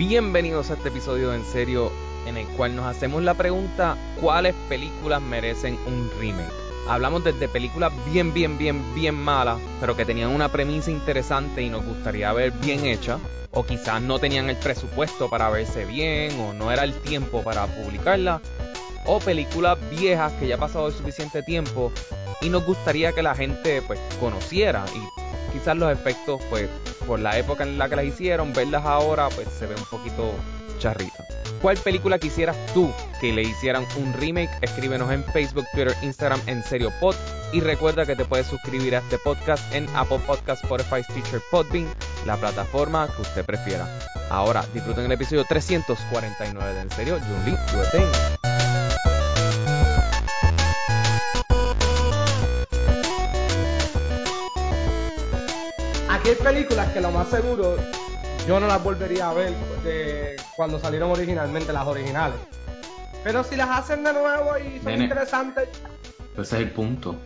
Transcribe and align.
Bienvenidos 0.00 0.70
a 0.70 0.74
este 0.74 0.88
episodio 0.88 1.28
de 1.28 1.36
En 1.36 1.44
Serio, 1.44 1.92
en 2.24 2.38
el 2.38 2.46
cual 2.56 2.74
nos 2.74 2.86
hacemos 2.86 3.22
la 3.22 3.34
pregunta: 3.34 3.98
¿cuáles 4.18 4.54
películas 4.66 5.20
merecen 5.20 5.78
un 5.86 6.10
remake? 6.18 6.50
Hablamos 6.88 7.22
desde 7.22 7.48
películas 7.48 7.92
bien, 8.10 8.32
bien, 8.32 8.56
bien, 8.56 8.82
bien 8.94 9.14
malas, 9.14 9.58
pero 9.78 9.94
que 9.94 10.06
tenían 10.06 10.30
una 10.30 10.50
premisa 10.50 10.90
interesante 10.90 11.60
y 11.60 11.68
nos 11.68 11.84
gustaría 11.84 12.32
ver 12.32 12.50
bien 12.50 12.86
hecha, 12.86 13.18
o 13.50 13.66
quizás 13.66 14.00
no 14.00 14.18
tenían 14.18 14.48
el 14.48 14.56
presupuesto 14.56 15.28
para 15.28 15.50
verse 15.50 15.84
bien, 15.84 16.32
o 16.40 16.54
no 16.54 16.72
era 16.72 16.84
el 16.84 16.94
tiempo 17.02 17.42
para 17.42 17.66
publicarla, 17.66 18.40
o 19.04 19.18
películas 19.18 19.76
viejas 19.90 20.32
que 20.40 20.48
ya 20.48 20.54
ha 20.54 20.58
pasado 20.58 20.86
el 20.86 20.94
suficiente 20.94 21.42
tiempo 21.42 21.92
y 22.40 22.48
nos 22.48 22.64
gustaría 22.64 23.12
que 23.12 23.22
la 23.22 23.34
gente 23.34 23.82
pues 23.82 24.00
conociera 24.18 24.82
y 24.94 25.19
quizás 25.50 25.76
los 25.76 25.92
efectos 25.92 26.40
pues 26.50 26.68
por 27.06 27.18
la 27.18 27.38
época 27.38 27.64
en 27.64 27.78
la 27.78 27.88
que 27.88 27.96
las 27.96 28.04
hicieron, 28.04 28.52
verlas 28.52 28.84
ahora 28.84 29.28
pues 29.30 29.48
se 29.58 29.66
ve 29.66 29.74
un 29.74 29.84
poquito 29.84 30.32
charrita. 30.78 31.24
¿Cuál 31.60 31.76
película 31.76 32.18
quisieras 32.18 32.56
tú 32.72 32.90
que 33.20 33.32
le 33.32 33.42
hicieran 33.42 33.84
un 33.96 34.12
remake? 34.14 34.50
Escríbenos 34.62 35.10
en 35.12 35.22
Facebook, 35.24 35.66
Twitter, 35.74 35.94
Instagram, 36.02 36.40
en 36.46 36.62
serio 36.62 36.90
pod. 37.00 37.14
Y 37.52 37.60
recuerda 37.60 38.06
que 38.06 38.16
te 38.16 38.24
puedes 38.24 38.46
suscribir 38.46 38.94
a 38.94 39.00
este 39.00 39.18
podcast 39.18 39.62
en 39.74 39.86
Apple 39.94 40.20
Podcast, 40.26 40.62
Spotify, 40.64 41.02
Stitcher, 41.02 41.42
Podbean, 41.50 41.86
la 42.24 42.36
plataforma 42.36 43.08
que 43.14 43.22
usted 43.22 43.44
prefiera. 43.44 43.86
Ahora 44.30 44.64
disfruten 44.72 45.04
el 45.04 45.12
episodio 45.12 45.44
349 45.44 46.74
de 46.74 46.80
En 46.80 46.90
serio, 46.92 47.18
Jun 47.18 47.44
Lee, 47.44 48.69
hay 56.30 56.36
películas 56.36 56.88
que 56.92 57.00
lo 57.00 57.10
más 57.10 57.28
seguro 57.28 57.76
yo 58.46 58.58
no 58.60 58.66
las 58.66 58.82
volvería 58.82 59.30
a 59.30 59.34
ver 59.34 59.52
de 59.84 60.36
cuando 60.56 60.78
salieron 60.78 61.10
originalmente, 61.10 61.72
las 61.72 61.86
originales. 61.86 62.38
Pero 63.22 63.44
si 63.44 63.56
las 63.56 63.68
hacen 63.68 64.02
de 64.02 64.12
nuevo 64.12 64.56
y 64.58 64.76
son 64.78 64.86
Nene. 64.86 65.04
interesantes, 65.04 65.68
Pues 66.34 66.48
ese 66.48 66.56
es 66.56 66.62
el 66.62 66.70
punto. 66.70 67.16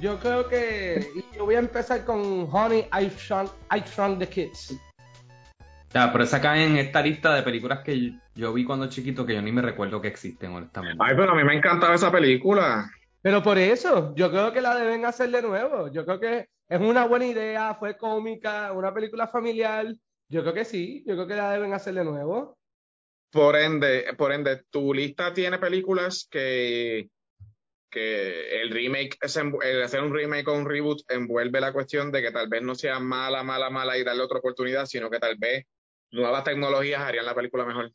yo 0.00 0.18
creo 0.20 0.48
que 0.48 1.08
y 1.16 1.36
yo 1.36 1.44
voy 1.46 1.56
a 1.56 1.58
empezar 1.58 2.04
con 2.04 2.48
Honey, 2.50 2.88
I 2.92 3.08
Shrunk, 3.18 3.50
I 3.74 3.80
Shrunk 3.80 4.18
the 4.20 4.28
Kids. 4.28 4.76
Ya, 5.92 6.12
pero 6.12 6.24
esa 6.24 6.40
cae 6.40 6.64
en 6.66 6.76
esta 6.76 7.00
lista 7.00 7.34
de 7.34 7.42
películas 7.42 7.80
que 7.80 8.12
yo 8.34 8.52
vi 8.52 8.64
cuando 8.64 8.88
chiquito 8.88 9.24
que 9.24 9.34
yo 9.34 9.42
ni 9.42 9.50
me 9.50 9.62
recuerdo 9.62 10.00
que 10.00 10.08
existen, 10.08 10.52
honestamente. 10.54 11.02
Ay, 11.04 11.14
pero 11.16 11.32
a 11.32 11.34
mí 11.34 11.42
me 11.42 11.54
encantaba 11.56 11.94
esa 11.94 12.12
película. 12.12 12.88
Pero 13.22 13.42
por 13.42 13.58
eso, 13.58 14.14
yo 14.14 14.30
creo 14.30 14.52
que 14.52 14.60
la 14.60 14.76
deben 14.76 15.04
hacer 15.04 15.30
de 15.30 15.42
nuevo. 15.42 15.88
Yo 15.90 16.04
creo 16.04 16.20
que 16.20 16.48
es 16.68 16.80
una 16.80 17.06
buena 17.06 17.26
idea, 17.26 17.74
fue 17.74 17.96
cómica, 17.96 18.72
una 18.72 18.92
película 18.92 19.26
familiar. 19.28 19.86
Yo 20.28 20.42
creo 20.42 20.54
que 20.54 20.64
sí, 20.64 21.04
yo 21.06 21.14
creo 21.14 21.26
que 21.26 21.36
la 21.36 21.52
deben 21.52 21.72
hacer 21.72 21.94
de 21.94 22.04
nuevo. 22.04 22.58
Por 23.30 23.56
ende, 23.56 24.14
por 24.16 24.32
ende, 24.32 24.64
tu 24.70 24.94
lista 24.94 25.32
tiene 25.32 25.58
películas 25.58 26.26
que, 26.30 27.10
que 27.90 28.60
el 28.62 28.70
remake, 28.70 29.18
el 29.62 29.82
hacer 29.82 30.02
un 30.02 30.14
remake 30.14 30.48
o 30.48 30.54
un 30.54 30.68
reboot 30.68 31.02
envuelve 31.08 31.60
la 31.60 31.72
cuestión 31.72 32.12
de 32.12 32.22
que 32.22 32.30
tal 32.30 32.48
vez 32.48 32.62
no 32.62 32.74
sea 32.74 33.00
mala, 33.00 33.42
mala, 33.42 33.70
mala 33.70 33.96
y 33.98 34.04
darle 34.04 34.22
otra 34.22 34.38
oportunidad, 34.38 34.86
sino 34.86 35.10
que 35.10 35.18
tal 35.18 35.36
vez 35.38 35.64
nuevas 36.10 36.44
tecnologías 36.44 37.00
harían 37.00 37.26
la 37.26 37.34
película 37.34 37.64
mejor. 37.64 37.92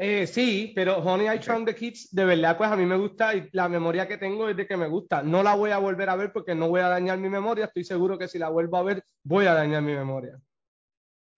Eh, 0.00 0.28
sí, 0.28 0.72
pero 0.76 0.98
Honey, 0.98 1.26
I 1.26 1.38
Shrunk 1.40 1.66
the 1.66 1.74
Kids, 1.74 2.10
de 2.12 2.24
verdad, 2.24 2.56
pues 2.56 2.70
a 2.70 2.76
mí 2.76 2.86
me 2.86 2.96
gusta 2.96 3.34
y 3.34 3.48
la 3.52 3.68
memoria 3.68 4.06
que 4.06 4.16
tengo 4.16 4.48
es 4.48 4.56
de 4.56 4.66
que 4.66 4.76
me 4.76 4.86
gusta. 4.86 5.22
No 5.24 5.42
la 5.42 5.56
voy 5.56 5.72
a 5.72 5.78
volver 5.78 6.08
a 6.08 6.14
ver 6.16 6.32
porque 6.32 6.54
no 6.54 6.68
voy 6.68 6.80
a 6.80 6.88
dañar 6.88 7.18
mi 7.18 7.28
memoria. 7.28 7.64
Estoy 7.64 7.82
seguro 7.84 8.16
que 8.16 8.28
si 8.28 8.38
la 8.38 8.48
vuelvo 8.48 8.76
a 8.76 8.84
ver, 8.84 9.02
voy 9.24 9.46
a 9.46 9.54
dañar 9.54 9.82
mi 9.82 9.92
memoria. 9.94 10.38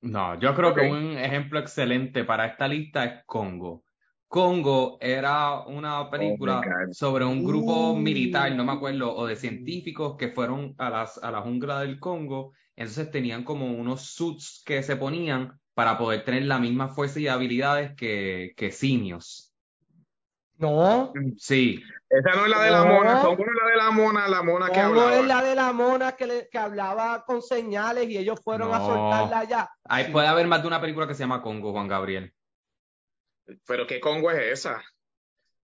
No, 0.03 0.38
yo 0.41 0.55
creo 0.55 0.75
que 0.75 0.91
un 0.91 1.19
ejemplo 1.19 1.58
excelente 1.58 2.25
para 2.25 2.47
esta 2.47 2.66
lista 2.69 3.05
es 3.05 3.25
Congo. 3.27 3.84
Congo 4.28 4.97
era 5.00 5.61
una 5.66 6.08
película 6.11 6.61
Oh 6.61 6.62
God. 6.62 6.92
sobre 6.92 7.25
un 7.25 7.44
grupo 7.44 7.92
Uh. 7.92 7.97
militar, 7.97 8.53
no 8.55 8.64
me 8.64 8.72
acuerdo, 8.72 9.14
o 9.14 9.27
de 9.27 9.36
científicos 9.36 10.16
que 10.16 10.28
fueron 10.28 10.75
a, 10.78 10.88
las, 10.91 11.19
a 11.22 11.31
la 11.31 11.41
jungla 11.43 11.81
del 11.81 11.99
Congo. 11.99 12.53
Entonces 12.76 13.10
tenían 13.10 13.44
como 13.44 13.66
unos 13.72 14.03
suits 14.03 14.62
que 14.65 14.82
se 14.82 14.97
ponían 14.97 15.59
para 15.80 15.96
poder 15.96 16.22
tener 16.26 16.42
la 16.42 16.58
misma 16.58 16.88
fuerza 16.88 17.18
y 17.20 17.26
habilidades 17.26 17.94
que, 17.96 18.52
que 18.54 18.70
simios. 18.70 19.50
No, 20.58 21.14
Sí, 21.38 21.82
Esa 22.10 22.36
no 22.36 22.44
es 22.44 22.50
la 22.50 22.60
de 22.64 22.70
la 22.70 22.84
No. 22.84 22.92
mona, 22.96 23.22
Congo 23.22 23.46
no 23.46 23.50
es 23.52 23.58
la 23.64 23.70
de 23.70 23.76
la 23.78 23.90
mona, 23.90 24.28
la 24.28 24.42
mona 24.42 24.69
que 24.70 24.78
hablaba. 24.78 25.16
es 25.16 25.24
la 25.26 25.42
de 25.42 25.54
la 25.54 25.72
mona 25.72 26.12
que, 26.12 26.26
le- 26.26 26.48
que 26.50 26.58
hablaba 26.58 27.24
con 27.24 27.40
señales 27.40 28.10
y 28.10 28.19
ellos 28.19 28.38
fueron 28.44 28.74
a 28.74 28.80
soltarla 28.80 29.38
allá. 29.38 29.70
Sí. 30.04 30.12
puede 30.12 30.26
haber 30.26 30.46
más 30.48 30.60
de 30.60 30.69
una 30.69 30.82
película 30.82 31.06
que 31.08 31.14
se 31.14 31.20
llama 31.22 31.40
Congo, 31.40 31.72
Juan 31.72 31.88
Gabriel. 31.88 32.30
Pero 33.66 33.86
¿qué 33.86 34.00
Congo 34.00 34.30
es 34.32 34.52
esa? 34.58 34.82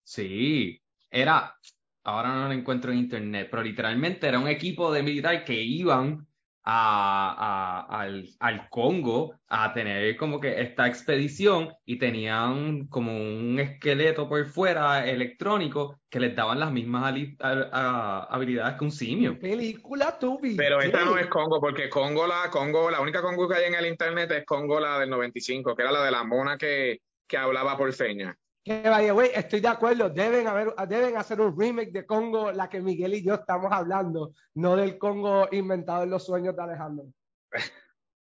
Sí, 0.01 0.81
era, 1.11 1.57
ahora 2.05 2.33
no 2.35 2.47
lo 2.47 2.53
encuentro 2.53 2.93
en 2.93 2.99
internet, 2.99 3.49
pero 3.51 3.63
literalmente 3.63 4.29
era 4.29 4.39
un 4.39 4.47
equipo 4.47 4.93
de 4.93 5.03
militar 5.03 5.43
que 5.43 5.55
iban 5.61 6.25
a, 6.65 7.85
a- 7.87 8.01
al, 8.01 8.27
al 8.39 8.69
Congo 8.69 9.35
a 9.47 9.71
tener 9.73 10.17
como 10.17 10.39
que 10.39 10.59
esta 10.61 10.87
expedición 10.87 11.71
y 11.85 11.99
tenían 11.99 12.87
como 12.87 13.15
un 13.15 13.59
esqueleto 13.59 14.27
por 14.27 14.43
fuera 14.47 15.07
electrónico 15.07 15.99
que 16.09 16.19
les 16.19 16.35
daban 16.35 16.59
las 16.59 16.71
mismas 16.71 17.05
ali- 17.05 17.37
a- 17.39 17.69
a- 17.71 18.23
habilidades 18.35 18.77
que 18.77 18.83
un 18.83 18.91
simio. 18.91 19.37
Película 19.39 20.17
viste. 20.41 20.57
Pero 20.57 20.81
esta 20.81 21.05
no 21.05 21.17
es 21.17 21.27
Congo, 21.27 21.61
porque 21.61 21.89
Congo, 21.89 22.25
la 22.25 22.49
Congo, 22.49 22.89
la 22.89 22.99
única 22.99 23.21
Congo 23.21 23.47
que 23.47 23.55
hay 23.55 23.65
en 23.65 23.75
el 23.75 23.85
internet 23.85 24.31
es 24.31 24.45
Congo, 24.45 24.79
la 24.79 24.99
del 24.99 25.09
95, 25.09 25.75
que 25.75 25.83
era 25.83 25.91
la 25.91 26.03
de 26.03 26.11
la 26.11 26.23
mona 26.23 26.57
que, 26.57 27.01
que 27.27 27.37
hablaba 27.37 27.77
por 27.77 27.93
señas. 27.93 28.35
Que 28.65 28.81
vaya, 28.89 29.13
güey, 29.13 29.29
estoy 29.33 29.59
de 29.61 29.67
acuerdo. 29.67 30.09
Deben, 30.09 30.47
haber, 30.47 30.73
deben 30.89 31.15
hacer 31.17 31.39
un 31.39 31.57
remake 31.57 31.91
de 31.91 32.05
Congo, 32.05 32.51
la 32.51 32.67
que 32.67 32.81
Miguel 32.81 33.13
y 33.13 33.23
yo 33.23 33.35
estamos 33.35 33.71
hablando, 33.71 34.33
no 34.55 34.75
del 34.75 34.97
Congo 34.97 35.47
inventado 35.51 36.03
en 36.03 36.09
los 36.09 36.25
sueños 36.25 36.55
de 36.55 36.63
Alejandro. 36.63 37.05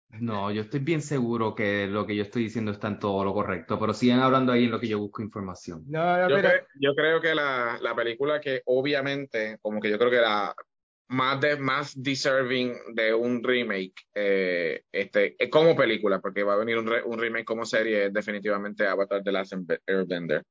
No, 0.09 0.49
yo 0.51 0.61
estoy 0.61 0.79
bien 0.79 1.01
seguro 1.01 1.53
que 1.53 1.85
lo 1.85 2.07
que 2.07 2.15
yo 2.15 2.23
estoy 2.23 2.43
diciendo 2.43 2.71
está 2.71 2.87
en 2.87 2.97
todo 2.97 3.25
lo 3.25 3.33
correcto, 3.33 3.77
pero 3.77 3.93
sigan 3.93 4.21
hablando 4.21 4.53
ahí 4.53 4.63
en 4.63 4.71
lo 4.71 4.79
que 4.79 4.87
yo 4.87 4.99
busco 4.99 5.21
información. 5.21 5.83
No, 5.85 6.17
no, 6.17 6.29
Yo, 6.29 6.35
pero- 6.37 6.47
cre- 6.49 6.65
yo 6.79 6.95
creo 6.95 7.19
que 7.19 7.35
la, 7.35 7.77
la 7.81 7.93
película 7.93 8.39
que 8.39 8.61
obviamente, 8.67 9.57
como 9.61 9.81
que 9.81 9.89
yo 9.91 9.97
creo 9.99 10.09
que 10.09 10.21
la 10.21 10.55
más 11.09 11.39
de, 11.39 11.55
más 11.57 11.93
deserving 12.01 12.73
de 12.93 13.13
un 13.13 13.43
remake, 13.43 13.93
eh, 14.15 14.83
este, 14.91 15.35
eh, 15.41 15.49
como 15.49 15.75
película, 15.75 16.19
porque 16.19 16.43
va 16.43 16.53
a 16.53 16.57
venir 16.57 16.77
un, 16.77 16.87
re- 16.87 17.03
un 17.03 17.17
remake 17.19 17.45
como 17.45 17.65
serie, 17.65 18.07
es 18.07 18.13
definitivamente 18.13 18.85
Avatar 18.85 19.23
The 19.23 19.31
Last 19.31 19.53
Airbender. 19.85 20.43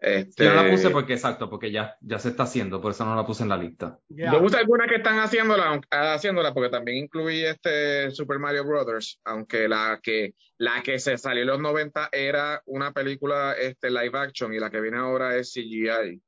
Este, 0.00 0.44
Yo 0.44 0.50
no 0.54 0.62
la 0.64 0.70
puse 0.70 0.90
porque, 0.90 1.14
exacto, 1.14 1.48
porque 1.48 1.70
ya, 1.70 1.96
ya 2.02 2.18
se 2.18 2.28
está 2.28 2.42
haciendo, 2.42 2.78
por 2.80 2.90
eso 2.90 3.06
no 3.06 3.14
la 3.16 3.24
puse 3.24 3.42
en 3.42 3.48
la 3.48 3.56
lista. 3.56 3.98
ya. 4.08 4.32
Yo 4.32 4.40
puse 4.40 4.58
algunas 4.58 4.86
que 4.88 4.96
están 4.96 5.18
haciéndola, 5.18 5.64
aunque- 5.66 5.88
haciéndola 5.90 6.52
porque 6.52 6.68
también 6.68 6.98
incluí 7.04 7.42
este 7.42 8.10
Super 8.10 8.38
Mario 8.38 8.64
Brothers, 8.64 9.18
aunque 9.24 9.66
la 9.66 9.98
que 10.02 10.34
la 10.58 10.82
que 10.82 10.98
se 10.98 11.16
salió 11.16 11.42
en 11.42 11.48
los 11.48 11.60
90 11.60 12.10
era 12.12 12.60
una 12.66 12.92
película 12.92 13.54
este 13.58 13.90
live 13.90 14.18
action 14.18 14.52
y 14.52 14.58
la 14.58 14.68
que 14.68 14.80
viene 14.80 14.98
ahora 14.98 15.36
es 15.36 15.52
CGI. 15.54 16.20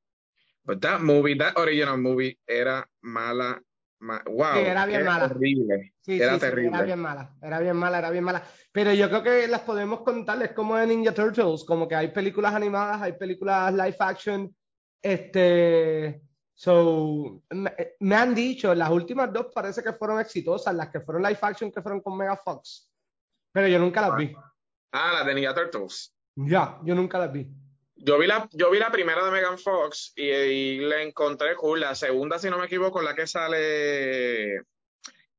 But 0.66 0.80
that 0.80 1.00
movie, 1.00 1.36
that 1.38 1.56
original 1.56 1.96
movie 1.96 2.38
era 2.46 2.88
mala, 3.02 3.62
ma- 4.00 4.22
wow, 4.26 4.54
Sí, 4.54 4.60
era 4.66 4.84
bien 4.86 5.04
mala. 5.04 5.26
horrible, 5.26 5.94
Sí, 6.00 6.20
era 6.20 6.34
sí, 6.34 6.40
terrible. 6.40 6.68
era 6.76 6.82
bien 6.82 6.98
mala, 6.98 7.34
era 7.40 7.60
bien 7.60 7.76
mala, 7.76 7.98
era 7.98 8.10
bien 8.10 8.24
mala. 8.24 8.42
Pero 8.72 8.92
yo 8.92 9.08
creo 9.08 9.22
que 9.22 9.46
las 9.48 9.60
podemos 9.60 10.00
contar, 10.02 10.42
es 10.42 10.52
como 10.52 10.76
de 10.76 10.86
Ninja 10.86 11.14
Turtles, 11.14 11.64
como 11.64 11.86
que 11.86 11.94
hay 11.94 12.08
películas 12.08 12.52
animadas, 12.54 13.00
hay 13.02 13.12
películas 13.12 13.72
live 13.72 13.96
action. 14.00 14.54
Este, 15.00 16.20
so, 16.54 17.42
me, 17.50 17.72
me 18.00 18.16
han 18.16 18.34
dicho, 18.34 18.74
las 18.74 18.90
últimas 18.90 19.32
dos 19.32 19.46
parece 19.54 19.82
que 19.82 19.92
fueron 19.92 20.18
exitosas, 20.20 20.74
las 20.74 20.88
que 20.90 21.00
fueron 21.00 21.22
live 21.22 21.38
action 21.40 21.70
que 21.70 21.80
fueron 21.80 22.00
con 22.00 22.16
Mega 22.18 22.36
Fox. 22.36 22.90
Pero 23.52 23.68
yo 23.68 23.78
nunca 23.78 24.00
las 24.00 24.16
vi. 24.16 24.34
Ah, 24.92 25.12
la 25.14 25.24
de 25.24 25.34
Ninja 25.34 25.54
Turtles. 25.54 26.12
Ya, 26.34 26.78
yo 26.84 26.94
nunca 26.94 27.18
las 27.18 27.32
vi. 27.32 27.48
Yo 27.96 28.18
vi 28.18 28.26
la, 28.26 28.48
yo 28.52 28.70
vi 28.70 28.78
la 28.78 28.90
primera 28.90 29.24
de 29.24 29.30
Megan 29.30 29.58
Fox 29.58 30.12
y, 30.16 30.28
y 30.30 30.78
la 30.80 31.02
encontré 31.02 31.56
cool. 31.56 31.80
La 31.80 31.94
segunda, 31.94 32.38
si 32.38 32.50
no 32.50 32.58
me 32.58 32.66
equivoco, 32.66 33.00
la 33.02 33.14
que 33.14 33.26
sale 33.26 34.56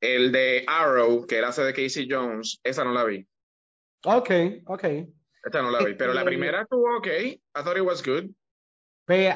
el 0.01 0.31
de 0.31 0.63
Arrow, 0.67 1.25
que 1.27 1.37
era 1.37 1.49
hace 1.49 1.63
de 1.63 1.73
Casey 1.73 2.07
Jones, 2.09 2.59
esa 2.63 2.83
no 2.83 2.93
la 2.93 3.03
vi. 3.03 3.25
Ok, 4.05 4.29
ok. 4.65 4.83
Esta 5.43 5.61
no 5.61 5.69
la 5.71 5.83
vi. 5.83 5.93
Pero 5.93 6.13
la 6.13 6.25
primera 6.25 6.61
estuvo 6.63 6.97
ok. 6.97 7.07
I 7.07 7.39
thought 7.63 7.77
it 7.77 7.83
was 7.83 8.03
good. 8.03 8.25
He 9.09 9.31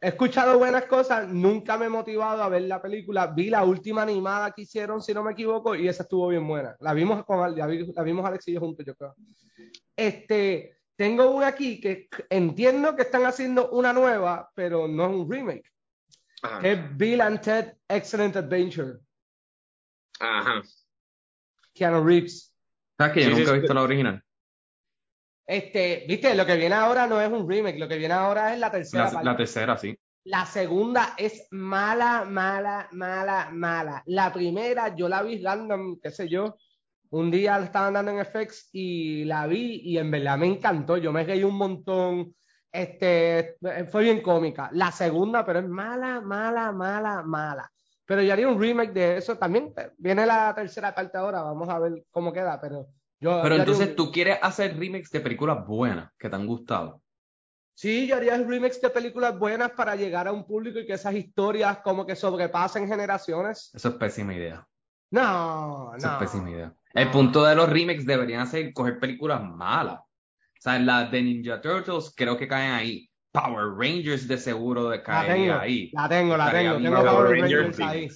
escuchado 0.00 0.56
buenas 0.56 0.84
cosas, 0.84 1.26
nunca 1.28 1.76
me 1.76 1.86
he 1.86 1.88
motivado 1.88 2.40
a 2.44 2.48
ver 2.48 2.62
la 2.62 2.80
película. 2.80 3.26
Vi 3.26 3.50
la 3.50 3.64
última 3.64 4.02
animada 4.02 4.52
que 4.52 4.62
hicieron, 4.62 5.02
si 5.02 5.12
no 5.12 5.24
me 5.24 5.32
equivoco, 5.32 5.74
y 5.74 5.88
esa 5.88 6.04
estuvo 6.04 6.28
bien 6.28 6.46
buena. 6.46 6.76
La 6.78 6.94
vimos 6.94 7.24
con 7.24 7.56
la, 7.56 7.66
vi- 7.66 7.92
la 7.92 8.02
vimos 8.04 8.24
Alex 8.24 8.46
y 8.46 8.52
yo 8.52 8.60
juntos, 8.60 8.86
yo 8.86 8.94
creo. 8.94 9.16
Este, 9.96 10.75
tengo 10.96 11.30
una 11.30 11.48
aquí 11.48 11.80
que 11.80 12.08
entiendo 12.30 12.96
que 12.96 13.02
están 13.02 13.24
haciendo 13.26 13.70
una 13.70 13.92
nueva, 13.92 14.50
pero 14.54 14.88
no 14.88 15.04
es 15.04 15.10
un 15.10 15.30
remake. 15.30 15.70
Ajá. 16.42 16.60
Que 16.60 16.72
es 16.72 16.96
Bill 16.96 17.20
and 17.20 17.40
Ted 17.40 17.74
Excellent 17.88 18.36
Adventure. 18.36 18.98
Ajá. 20.20 20.62
Keanu 21.74 22.04
Reeves. 22.04 22.54
¿Sabes 22.98 23.12
que 23.14 23.20
yo 23.22 23.28
Sí, 23.28 23.34
sí, 23.34 23.38
nunca 23.40 23.50
he 23.52 23.54
sí. 23.54 23.60
visto 23.60 23.74
la 23.74 23.82
original? 23.82 24.22
Este, 25.46 26.04
viste, 26.08 26.34
lo 26.34 26.44
que 26.44 26.56
viene 26.56 26.74
ahora 26.74 27.06
no 27.06 27.20
es 27.20 27.30
un 27.30 27.48
remake, 27.48 27.78
lo 27.78 27.86
que 27.86 27.98
viene 27.98 28.14
ahora 28.14 28.52
es 28.52 28.58
la 28.58 28.70
tercera 28.70 29.04
La, 29.04 29.10
parte. 29.10 29.24
la 29.26 29.36
tercera, 29.36 29.76
sí. 29.78 29.96
La 30.24 30.44
segunda 30.44 31.14
es 31.16 31.46
mala, 31.52 32.24
mala, 32.24 32.88
mala, 32.92 33.50
mala. 33.52 34.02
La 34.06 34.32
primera 34.32 34.96
yo 34.96 35.08
la 35.08 35.22
vi 35.22 35.40
random, 35.40 36.00
qué 36.02 36.10
sé 36.10 36.28
yo. 36.28 36.56
Un 37.10 37.30
día 37.30 37.58
la 37.58 37.64
estaban 37.66 37.94
dando 37.94 38.10
en 38.12 38.18
FX 38.24 38.70
y 38.72 39.24
la 39.24 39.46
vi 39.46 39.80
y 39.84 39.98
en 39.98 40.10
verdad 40.10 40.36
me 40.38 40.46
encantó. 40.46 40.96
Yo 40.96 41.12
me 41.12 41.24
reí 41.24 41.44
un 41.44 41.56
montón. 41.56 42.34
Este, 42.72 43.56
fue 43.90 44.02
bien 44.02 44.20
cómica. 44.22 44.68
La 44.72 44.90
segunda, 44.92 45.44
pero 45.46 45.60
es 45.60 45.68
mala, 45.68 46.20
mala, 46.20 46.72
mala, 46.72 47.22
mala. 47.22 47.70
Pero 48.04 48.22
yo 48.22 48.32
haría 48.32 48.48
un 48.48 48.60
remake 48.60 48.92
de 48.92 49.16
eso. 49.18 49.38
También 49.38 49.72
eh, 49.76 49.90
viene 49.96 50.26
la 50.26 50.54
tercera 50.54 50.94
parte 50.94 51.16
ahora. 51.16 51.42
Vamos 51.42 51.68
a 51.68 51.78
ver 51.78 52.04
cómo 52.10 52.32
queda, 52.32 52.60
pero 52.60 52.86
yo, 53.18 53.40
Pero 53.42 53.56
yo 53.56 53.62
entonces 53.62 53.88
un- 53.90 53.96
tú 53.96 54.10
quieres 54.12 54.38
hacer 54.42 54.76
remakes 54.78 55.10
de 55.10 55.20
películas 55.20 55.66
buenas 55.66 56.10
que 56.18 56.28
te 56.28 56.36
han 56.36 56.46
gustado. 56.46 57.02
Sí, 57.74 58.06
yo 58.06 58.16
haría 58.16 58.36
remakes 58.38 58.80
de 58.80 58.90
películas 58.90 59.38
buenas 59.38 59.70
para 59.72 59.96
llegar 59.96 60.28
a 60.28 60.32
un 60.32 60.46
público 60.46 60.78
y 60.78 60.86
que 60.86 60.94
esas 60.94 61.14
historias 61.14 61.78
como 61.78 62.06
que 62.06 62.16
sobrepasen 62.16 62.88
generaciones. 62.88 63.70
Eso 63.74 63.88
es 63.90 63.94
pésima 63.96 64.34
idea. 64.34 64.66
No, 65.10 65.92
Eso 65.96 66.06
no. 66.06 66.12
es 66.14 66.18
pésima 66.18 66.50
idea. 66.50 66.74
El 66.96 67.10
punto 67.10 67.44
de 67.44 67.54
los 67.54 67.68
remakes 67.68 68.06
deberían 68.06 68.46
ser 68.46 68.72
coger 68.72 68.98
películas 68.98 69.42
malas. 69.42 70.00
O 70.00 70.60
sea, 70.60 70.78
las 70.78 71.10
de 71.10 71.22
Ninja 71.22 71.60
Turtles 71.60 72.12
creo 72.16 72.36
que 72.36 72.48
caen 72.48 72.72
ahí. 72.72 73.10
Power 73.32 73.74
Rangers 73.76 74.26
de 74.26 74.38
seguro 74.38 74.88
de 74.88 74.98
tengo, 75.00 75.54
ahí. 75.54 75.90
la 75.92 76.08
tengo, 76.08 76.36
la 76.36 76.46
Estaría 76.46 76.72
tengo. 76.72 76.82
Tengo 76.82 76.96
Power 77.04 77.26
Power 77.26 77.30
Rangers 77.40 77.78
Rangers 77.78 77.80
ahí. 77.80 78.08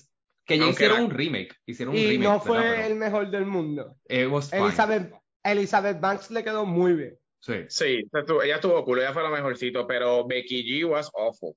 Que 0.46 0.58
ya 0.58 0.66
hicieron 0.68 1.04
un 1.04 1.10
remake. 1.10 1.54
Hicieron 1.66 1.94
un 1.94 2.00
Y 2.00 2.06
remake. 2.12 2.22
no 2.28 2.40
fue 2.40 2.58
Pero 2.58 2.82
el 2.86 2.94
mejor 2.96 3.30
del 3.30 3.44
mundo. 3.46 3.96
it 4.08 4.26
was 4.28 4.48
fine. 4.50 4.62
Elizabeth, 4.62 5.12
Elizabeth 5.44 6.00
Banks 6.00 6.30
le 6.30 6.42
quedó 6.42 6.64
muy 6.64 6.94
bien. 6.94 7.14
Sí. 7.40 7.54
Sí, 7.68 8.08
ella 8.42 8.54
estuvo 8.56 8.84
cool, 8.84 8.98
ella 9.00 9.12
fue 9.12 9.22
lo 9.22 9.30
mejorcito, 9.30 9.86
pero 9.86 10.26
Becky 10.26 10.62
G 10.64 10.88
was 10.88 11.10
awful. 11.14 11.54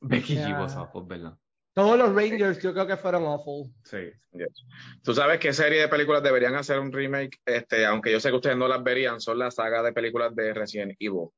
Becky. 0.00 0.36
G 0.36 0.58
was 0.58 0.74
awful, 0.74 1.04
¿verdad? 1.06 1.34
Todos 1.74 1.96
los 1.98 2.14
Rangers 2.14 2.60
yo 2.62 2.72
creo 2.72 2.86
que 2.86 2.96
fueron 2.96 3.24
awful. 3.24 3.70
Sí. 3.84 4.10
Yes. 4.32 4.64
Tú 5.02 5.14
sabes 5.14 5.38
qué 5.38 5.52
serie 5.52 5.80
de 5.82 5.88
películas 5.88 6.22
deberían 6.22 6.54
hacer 6.54 6.78
un 6.78 6.92
remake, 6.92 7.38
este, 7.46 7.86
aunque 7.86 8.10
yo 8.12 8.20
sé 8.20 8.30
que 8.30 8.36
ustedes 8.36 8.56
no 8.56 8.68
las 8.68 8.82
verían, 8.82 9.20
son 9.20 9.38
la 9.38 9.50
saga 9.50 9.82
de 9.82 9.92
películas 9.92 10.34
de 10.34 10.52
Resident 10.54 10.92
Evil. 10.98 11.28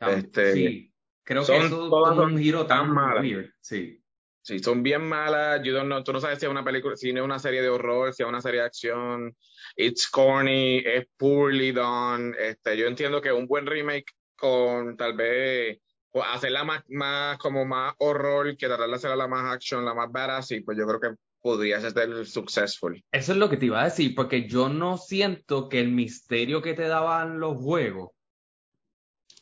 Este, 0.00 0.52
sí. 0.52 0.94
Creo 1.24 1.42
que 1.42 1.46
son- 1.46 1.66
eso 1.66 1.88
todas 1.90 2.10
tomó 2.14 2.22
son 2.22 2.32
un 2.34 2.38
giro 2.40 2.66
tan 2.66 2.96
weird. 3.20 3.50
Sí. 3.60 4.02
Sí, 4.40 4.60
son 4.60 4.82
bien 4.82 5.02
malas. 5.06 5.60
You 5.62 5.74
don't 5.74 5.86
know- 5.86 6.02
tú 6.02 6.12
no 6.12 6.20
sabes 6.20 6.38
si 6.38 6.46
es 6.46 6.50
una 6.50 6.64
película, 6.64 6.96
si 6.96 7.10
es 7.10 7.20
una 7.20 7.38
serie 7.38 7.60
de 7.60 7.68
horror, 7.68 8.14
si 8.14 8.22
es 8.22 8.28
una 8.28 8.40
serie 8.40 8.60
de 8.60 8.66
acción. 8.66 9.36
It's 9.76 10.08
corny, 10.08 10.78
es 10.78 11.06
poorly 11.18 11.72
done. 11.72 12.34
Este, 12.38 12.74
yo 12.78 12.86
entiendo 12.86 13.20
que 13.20 13.30
un 13.30 13.46
buen 13.46 13.66
remake 13.66 14.06
con 14.36 14.96
tal 14.96 15.12
vez 15.14 15.78
o 16.12 16.22
hacerla 16.22 16.64
más, 16.64 16.82
más 16.88 17.38
como 17.38 17.64
más 17.64 17.94
horror 17.98 18.56
que 18.56 18.66
tratar 18.66 18.88
de 18.88 18.94
hacerla 18.94 19.16
la 19.16 19.28
más 19.28 19.54
action, 19.54 19.84
la 19.84 19.94
más 19.94 20.10
badass, 20.10 20.52
y 20.52 20.60
pues 20.60 20.76
yo 20.78 20.86
creo 20.86 21.00
que 21.00 21.18
podría 21.40 21.80
ser 21.80 22.26
successful. 22.26 23.02
Eso 23.12 23.32
es 23.32 23.38
lo 23.38 23.48
que 23.48 23.56
te 23.56 23.66
iba 23.66 23.80
a 23.80 23.84
decir, 23.84 24.14
porque 24.14 24.48
yo 24.48 24.68
no 24.68 24.96
siento 24.96 25.68
que 25.68 25.80
el 25.80 25.92
misterio 25.92 26.60
que 26.60 26.74
te 26.74 26.88
daban 26.88 27.38
los 27.38 27.56
juegos, 27.56 28.10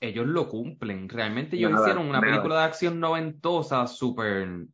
ellos 0.01 0.27
lo 0.27 0.49
cumplen. 0.49 1.09
Realmente 1.09 1.57
ellos 1.57 1.71
Nada, 1.71 1.83
hicieron 1.87 2.07
una 2.07 2.21
nada. 2.21 2.33
película 2.33 2.59
de 2.59 2.65
acción 2.65 3.01
noventosa, 3.01 3.87
súper 3.87 4.67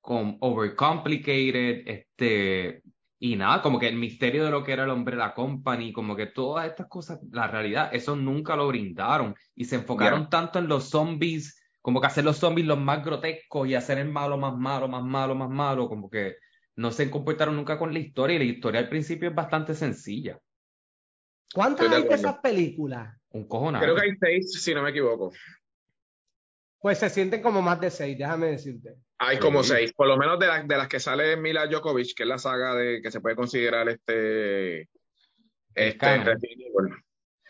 com- 0.00 0.38
overcomplicated, 0.40 1.82
este, 1.88 2.82
y 3.24 3.36
nada, 3.36 3.62
como 3.62 3.78
que 3.78 3.88
el 3.88 3.96
misterio 3.96 4.44
de 4.44 4.50
lo 4.50 4.62
que 4.62 4.72
era 4.72 4.84
el 4.84 4.90
hombre 4.90 5.16
la 5.16 5.32
company, 5.32 5.94
como 5.94 6.14
que 6.14 6.26
todas 6.26 6.66
estas 6.66 6.88
cosas, 6.88 7.20
la 7.32 7.46
realidad, 7.46 7.88
eso 7.90 8.16
nunca 8.16 8.54
lo 8.54 8.68
brindaron. 8.68 9.34
Y 9.54 9.64
se 9.64 9.76
enfocaron 9.76 10.28
tanto 10.28 10.58
en 10.58 10.68
los 10.68 10.90
zombies, 10.90 11.58
como 11.80 12.02
que 12.02 12.06
hacer 12.06 12.22
los 12.22 12.36
zombies 12.36 12.66
los 12.66 12.78
más 12.78 13.02
grotescos 13.02 13.66
y 13.66 13.76
hacer 13.76 13.96
el 13.96 14.10
malo 14.10 14.36
más 14.36 14.54
malo, 14.58 14.88
más 14.88 15.02
malo, 15.02 15.34
más 15.34 15.48
malo, 15.48 15.88
como 15.88 16.10
que 16.10 16.36
no 16.76 16.90
se 16.90 17.10
comportaron 17.10 17.56
nunca 17.56 17.78
con 17.78 17.94
la 17.94 17.98
historia 17.98 18.36
y 18.36 18.40
la 18.40 18.44
historia 18.44 18.80
al 18.80 18.90
principio 18.90 19.30
es 19.30 19.34
bastante 19.34 19.74
sencilla. 19.74 20.38
¿Cuántas 21.54 21.88
de 21.88 21.96
hay 21.96 22.02
de 22.02 22.14
esas 22.14 22.40
películas? 22.40 23.16
Un 23.30 23.48
cojonal. 23.48 23.80
Creo 23.80 23.94
que 23.94 24.02
hay 24.02 24.16
seis, 24.20 24.52
si 24.62 24.74
no 24.74 24.82
me 24.82 24.90
equivoco. 24.90 25.32
Pues 26.84 26.98
se 26.98 27.08
sienten 27.08 27.40
como 27.40 27.62
más 27.62 27.80
de 27.80 27.90
seis, 27.90 28.18
déjame 28.18 28.48
decirte. 28.48 28.94
Hay 29.18 29.36
Sí. 29.36 29.42
como 29.42 29.62
seis, 29.64 29.94
por 29.94 30.06
lo 30.06 30.18
menos 30.18 30.38
de, 30.38 30.48
las 30.48 30.68
de 30.68 30.76
las 30.76 30.86
que 30.86 31.00
sale 31.00 31.34
Mila 31.34 31.66
Djokovic, 31.66 32.14
que 32.14 32.24
es 32.24 32.28
la 32.28 32.36
saga 32.36 32.74
de 32.74 33.00
que 33.00 33.10
se 33.10 33.22
puede 33.22 33.34
considerar 33.36 33.88
este, 33.88 34.90
este 35.74 35.96
canon. 35.96 36.26
Resident 36.26 36.60
Evil. 36.60 36.94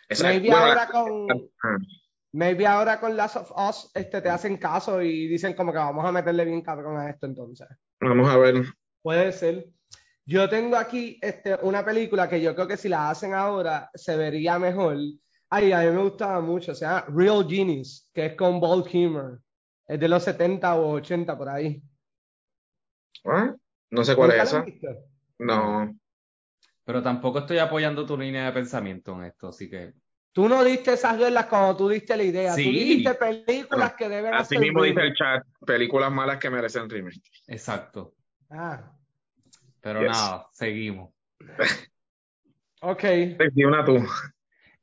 Esa- 0.09 0.29
Maybe 0.29 0.51
bueno, 0.51 0.65
ahora 0.67 0.75
la- 0.77 0.87
con 0.89 1.27
maybe 2.33 2.65
ahora 2.65 3.01
con 3.01 3.17
Last 3.17 3.35
of 3.35 3.51
Us 3.57 3.91
este, 3.97 4.21
te 4.23 4.29
hacen 4.29 4.57
caso 4.57 5.03
y 5.03 5.27
dicen 5.27 5.55
como 5.55 5.73
que 5.73 5.79
vamos 5.79 6.05
a 6.05 6.13
meterle 6.13 6.45
bien 6.45 6.63
cabrón 6.63 6.97
a 6.97 7.11
esto 7.11 7.27
entonces. 7.27 7.67
Vamos 8.01 8.29
a 8.31 8.37
ver. 8.39 8.63
Puede 9.03 9.33
ser. 9.33 9.67
Yo 10.25 10.49
tengo 10.49 10.77
aquí 10.77 11.19
este, 11.21 11.57
una 11.63 11.85
película 11.85 12.29
que 12.29 12.41
yo 12.41 12.55
creo 12.55 12.69
que 12.69 12.77
si 12.77 12.89
la 12.89 13.11
hacen 13.11 13.35
ahora 13.35 13.91
se 13.95 14.17
vería 14.17 14.61
mejor. 14.61 14.97
Ay, 15.51 15.73
a 15.73 15.81
mí 15.81 15.91
me 15.91 16.03
gustaba 16.03 16.41
mucho. 16.41 16.75
Se 16.75 16.85
llama 16.85 17.05
Real 17.09 17.47
Genius, 17.49 18.09
que 18.13 18.27
es 18.27 18.35
con 18.35 18.61
Val 18.61 18.85
Kilmer. 18.85 19.39
Es 19.87 20.01
de 20.01 20.09
los 20.09 20.23
70 20.25 20.75
o 20.77 20.93
80 20.95 21.37
por 21.37 21.49
ahí. 21.49 21.83
¿Ah? 23.25 23.55
No 23.91 24.05
sé 24.05 24.17
cuál 24.17 24.31
¿Nunca 24.31 24.43
es 24.43 24.49
esa. 24.49 24.65
No. 25.39 25.95
Pero 26.85 27.03
tampoco 27.03 27.41
estoy 27.41 27.59
apoyando 27.59 28.05
tu 28.05 28.19
línea 28.19 28.47
de 28.47 28.53
pensamiento 28.53 29.15
en 29.17 29.25
esto, 29.25 29.49
así 29.49 29.71
que 29.71 29.95
Tú 30.33 30.49
no 30.49 30.65
diste 30.65 30.95
esas 30.95 31.17
reglas 31.19 31.47
cuando 31.47 31.77
tú 31.77 31.89
diste 31.89 32.17
la 32.17 32.25
idea. 32.25 32.55
Sí. 32.55 32.65
Tú 32.65 32.71
dijiste 32.71 33.15
películas 33.15 33.95
que 33.95 34.09
deben 34.09 34.35
Así 34.35 34.57
hacer 34.57 34.59
mismo 34.59 34.83
dice 34.83 35.01
el 35.01 35.15
chat, 35.15 35.47
películas 35.65 36.11
malas 36.11 36.39
que 36.39 36.51
merecen 36.51 36.91
remake. 36.91 37.23
exacto. 37.47 38.15
Ah, 38.51 38.93
Pero 39.81 40.01
Yes. 40.01 40.11
nada, 40.11 40.49
seguimos. 40.53 41.15
ok. 42.81 43.01
Sí, 43.55 43.65
una 43.65 43.85
tú. 43.85 44.05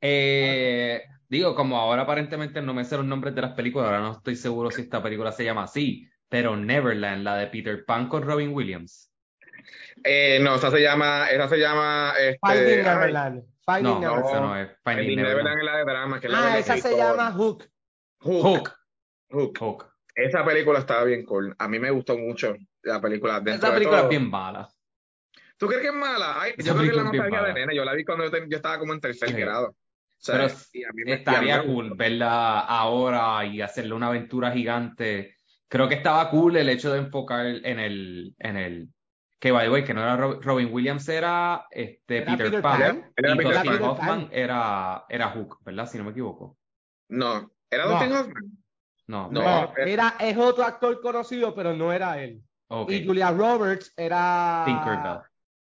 Eh, 0.04 1.00
digo, 1.28 1.54
como 1.54 1.78
ahora 1.78 2.02
aparentemente 2.02 2.60
no 2.60 2.74
me 2.74 2.84
sé 2.84 2.96
los 2.96 3.06
nombres 3.06 3.34
de 3.36 3.40
las 3.42 3.52
películas, 3.52 3.86
ahora 3.86 4.00
no 4.00 4.12
estoy 4.12 4.34
seguro 4.36 4.70
si 4.70 4.82
esta 4.82 5.02
película 5.02 5.30
se 5.32 5.44
llama 5.44 5.62
así, 5.62 6.08
pero 6.28 6.56
Neverland, 6.56 7.22
la 7.22 7.36
de 7.36 7.46
Peter 7.46 7.84
Pan 7.84 8.08
con 8.08 8.22
Robin 8.24 8.52
Williams. 8.52 9.10
Eh, 10.02 10.40
no, 10.42 10.56
esa 10.56 10.70
se 10.72 10.80
llama, 10.82 11.28
esa 11.30 11.48
se 11.48 11.56
llama, 11.58 12.14
este, 12.18 12.38
Finding 12.44 12.68
ay, 12.80 12.82
Neverland. 12.84 13.42
Finding 13.64 13.84
No, 13.84 14.00
Neverland. 14.00 14.26
esa 14.26 14.40
no 14.40 14.56
es 14.58 14.68
Finding 14.84 14.98
Finding 15.06 15.16
Neverland. 15.16 15.48
Neverland 15.48 15.58
es 15.60 15.64
la 15.64 15.76
de 15.76 15.84
drama, 15.84 16.20
que 16.20 16.26
es 16.26 16.32
la 16.32 16.38
Ah, 16.52 16.58
esa 16.58 16.76
se 16.78 16.96
llama 16.96 17.30
Hook. 17.30 17.64
Hook. 18.18 18.42
Hook. 18.42 18.72
Hook. 19.30 19.58
Hook. 19.58 19.86
Esa 20.14 20.44
película 20.44 20.80
estaba 20.80 21.04
bien 21.04 21.24
cool. 21.24 21.54
A 21.58 21.68
mí 21.68 21.78
me 21.78 21.90
gustó 21.90 22.18
mucho 22.18 22.54
la 22.82 23.00
película. 23.00 23.34
Dentro 23.40 23.54
Esa 23.54 23.68
de 23.68 23.72
película 23.74 23.98
todo. 23.98 24.10
es 24.10 24.18
bien 24.18 24.28
mala. 24.30 24.68
¿Tú 25.56 25.68
crees 25.68 25.80
que 25.82 25.88
es 25.88 25.94
mala? 25.94 26.40
Ay, 26.40 26.52
yo 26.58 26.74
creo 26.74 26.82
que 26.84 26.90
es 26.90 26.96
la 26.96 27.04
nostalgia 27.04 27.42
de 27.44 27.54
nena. 27.54 27.72
Yo 27.72 27.84
la 27.84 27.94
vi 27.94 28.04
cuando 28.04 28.28
yo, 28.28 28.56
estaba 28.56 28.78
como 28.78 28.92
en 28.92 29.00
tercer 29.00 29.28
Sí. 29.30 29.34
grado. 29.36 29.74
Pero 30.24 30.46
y 30.72 30.84
a 30.84 30.92
mí 30.92 31.02
me- 31.04 31.10
y 31.10 31.12
a 31.12 31.12
mí 31.12 31.12
Estaría 31.12 31.58
me 31.62 31.66
cool 31.66 31.94
verla 31.96 32.60
ahora 32.60 33.44
y 33.44 33.60
hacerle 33.60 33.94
una 33.94 34.08
aventura 34.08 34.52
gigante. 34.52 35.36
Creo 35.68 35.88
que 35.88 35.94
estaba 35.96 36.30
cool 36.30 36.56
el 36.56 36.68
hecho 36.68 36.92
de 36.92 36.98
enfocar 36.98 37.46
en 37.46 37.78
el, 37.80 38.34
en 38.38 38.56
el, 38.56 38.88
que 39.40 39.50
by 39.50 39.64
the 39.66 39.70
way, 39.72 39.84
que 39.84 39.94
no 39.94 40.02
era 40.02 40.16
Ro- 40.16 40.40
Robin 40.40 40.68
Williams, 40.72 41.08
era 41.08 41.66
este 41.70 42.18
Era 42.18 42.32
Peter, 42.32 42.46
Peter 42.46 42.62
Pan, 42.62 42.80
Pan. 42.80 43.12
Era 43.16 43.32
y 43.32 43.36
Peter 43.36 43.52
Dustin 43.52 43.72
Pan. 43.72 43.82
Hoffman 43.82 44.28
era, 44.32 45.04
era 45.08 45.28
Hook, 45.30 45.58
¿verdad? 45.64 45.86
Si 45.88 45.98
no 45.98 46.04
me 46.04 46.10
equivoco. 46.10 46.58
No, 47.08 47.50
¿era 47.70 47.84
No. 47.86 47.90
Dustin 47.92 48.12
Hoffman? 48.12 48.44
No, 49.08 49.30
No. 49.32 49.42
No, 49.42 49.74
era, 49.78 50.14
es 50.20 50.36
otro 50.36 50.62
actor 50.64 51.00
conocido, 51.00 51.54
pero 51.54 51.74
no 51.74 51.92
era 51.92 52.22
él. 52.22 52.40
Y 52.88 53.04
Julia 53.04 53.30
Roberts 53.32 53.92
era 53.96 54.62
Tinkerbell. 54.64 55.18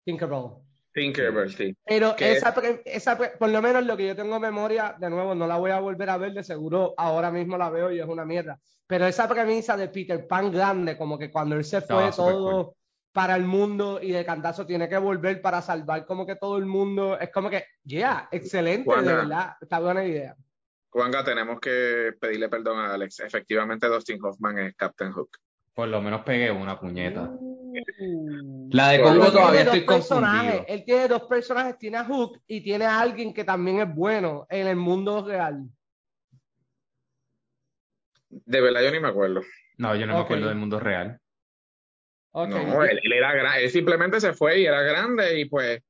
Tinkerbell. 0.04 0.63
Tinkerbell, 0.94 1.50
sí. 1.50 1.76
Pero 1.84 2.16
esa, 2.16 2.54
pre- 2.54 2.82
esa 2.86 3.18
pre- 3.18 3.32
por 3.38 3.50
lo 3.50 3.60
menos 3.60 3.84
lo 3.84 3.96
que 3.96 4.06
yo 4.06 4.16
tengo 4.16 4.36
en 4.36 4.42
memoria, 4.42 4.94
de 4.98 5.10
nuevo, 5.10 5.34
no 5.34 5.46
la 5.46 5.58
voy 5.58 5.72
a 5.72 5.80
volver 5.80 6.08
a 6.08 6.16
ver, 6.16 6.32
de 6.32 6.44
seguro 6.44 6.94
ahora 6.96 7.30
mismo 7.30 7.58
la 7.58 7.68
veo 7.68 7.90
y 7.92 7.98
es 8.00 8.06
una 8.06 8.24
mierda. 8.24 8.58
Pero 8.86 9.06
esa 9.06 9.28
premisa 9.28 9.76
de 9.76 9.88
Peter 9.88 10.26
Pan 10.26 10.52
grande, 10.52 10.96
como 10.96 11.18
que 11.18 11.30
cuando 11.30 11.56
él 11.56 11.64
se 11.64 11.80
fue 11.80 12.10
todo 12.12 12.76
para 13.12 13.36
el 13.36 13.44
mundo 13.44 14.00
y 14.00 14.12
de 14.12 14.24
cantazo 14.24 14.66
tiene 14.66 14.88
que 14.88 14.96
volver 14.98 15.40
para 15.42 15.62
salvar 15.62 16.06
como 16.06 16.24
que 16.26 16.36
todo 16.36 16.58
el 16.58 16.66
mundo, 16.66 17.18
es 17.18 17.30
como 17.30 17.50
que, 17.50 17.64
yeah, 17.84 18.28
excelente, 18.30 18.84
Juana. 18.84 19.02
de 19.10 19.16
verdad, 19.16 19.56
está 19.60 19.80
buena 19.80 20.04
idea. 20.04 20.36
Juanga, 20.90 21.24
tenemos 21.24 21.58
que 21.58 22.12
pedirle 22.20 22.48
perdón 22.48 22.78
a 22.78 22.94
Alex. 22.94 23.18
Efectivamente, 23.20 23.88
Dustin 23.88 24.24
Hoffman 24.24 24.58
es 24.60 24.74
Captain 24.76 25.10
Hook. 25.10 25.30
Por 25.74 25.88
lo 25.88 26.00
menos 26.00 26.22
pegué 26.22 26.50
una 26.50 26.78
puñeta. 26.78 27.30
Uh. 27.32 28.68
La 28.70 28.90
de 28.90 29.02
Congo 29.02 29.32
todavía 29.32 29.62
estoy 29.62 29.80
dos 29.80 29.88
personajes. 29.96 30.40
confundido. 30.52 30.64
Él 30.68 30.84
tiene 30.84 31.08
dos 31.08 31.22
personajes, 31.24 31.78
tiene 31.78 31.96
a 31.96 32.04
Hook 32.04 32.40
y 32.46 32.60
tiene 32.60 32.84
a 32.84 33.00
alguien 33.00 33.34
que 33.34 33.42
también 33.44 33.80
es 33.80 33.92
bueno 33.94 34.46
en 34.48 34.66
el 34.68 34.76
mundo 34.76 35.24
real. 35.26 35.64
De 38.28 38.60
verdad, 38.60 38.82
yo 38.82 38.90
ni 38.90 39.00
me 39.00 39.08
acuerdo. 39.08 39.42
No, 39.78 39.94
yo 39.96 40.06
no 40.06 40.14
me 40.14 40.20
acuerdo 40.20 40.48
del 40.48 40.56
mundo 40.56 40.78
real. 40.78 41.18
No, 42.32 42.82
él, 42.82 43.00
él 43.02 43.12
era 43.12 43.58
él 43.60 43.70
simplemente 43.70 44.20
se 44.20 44.32
fue 44.32 44.60
y 44.60 44.66
era 44.66 44.82
grande 44.82 45.38
y 45.38 45.44
pues, 45.44 45.80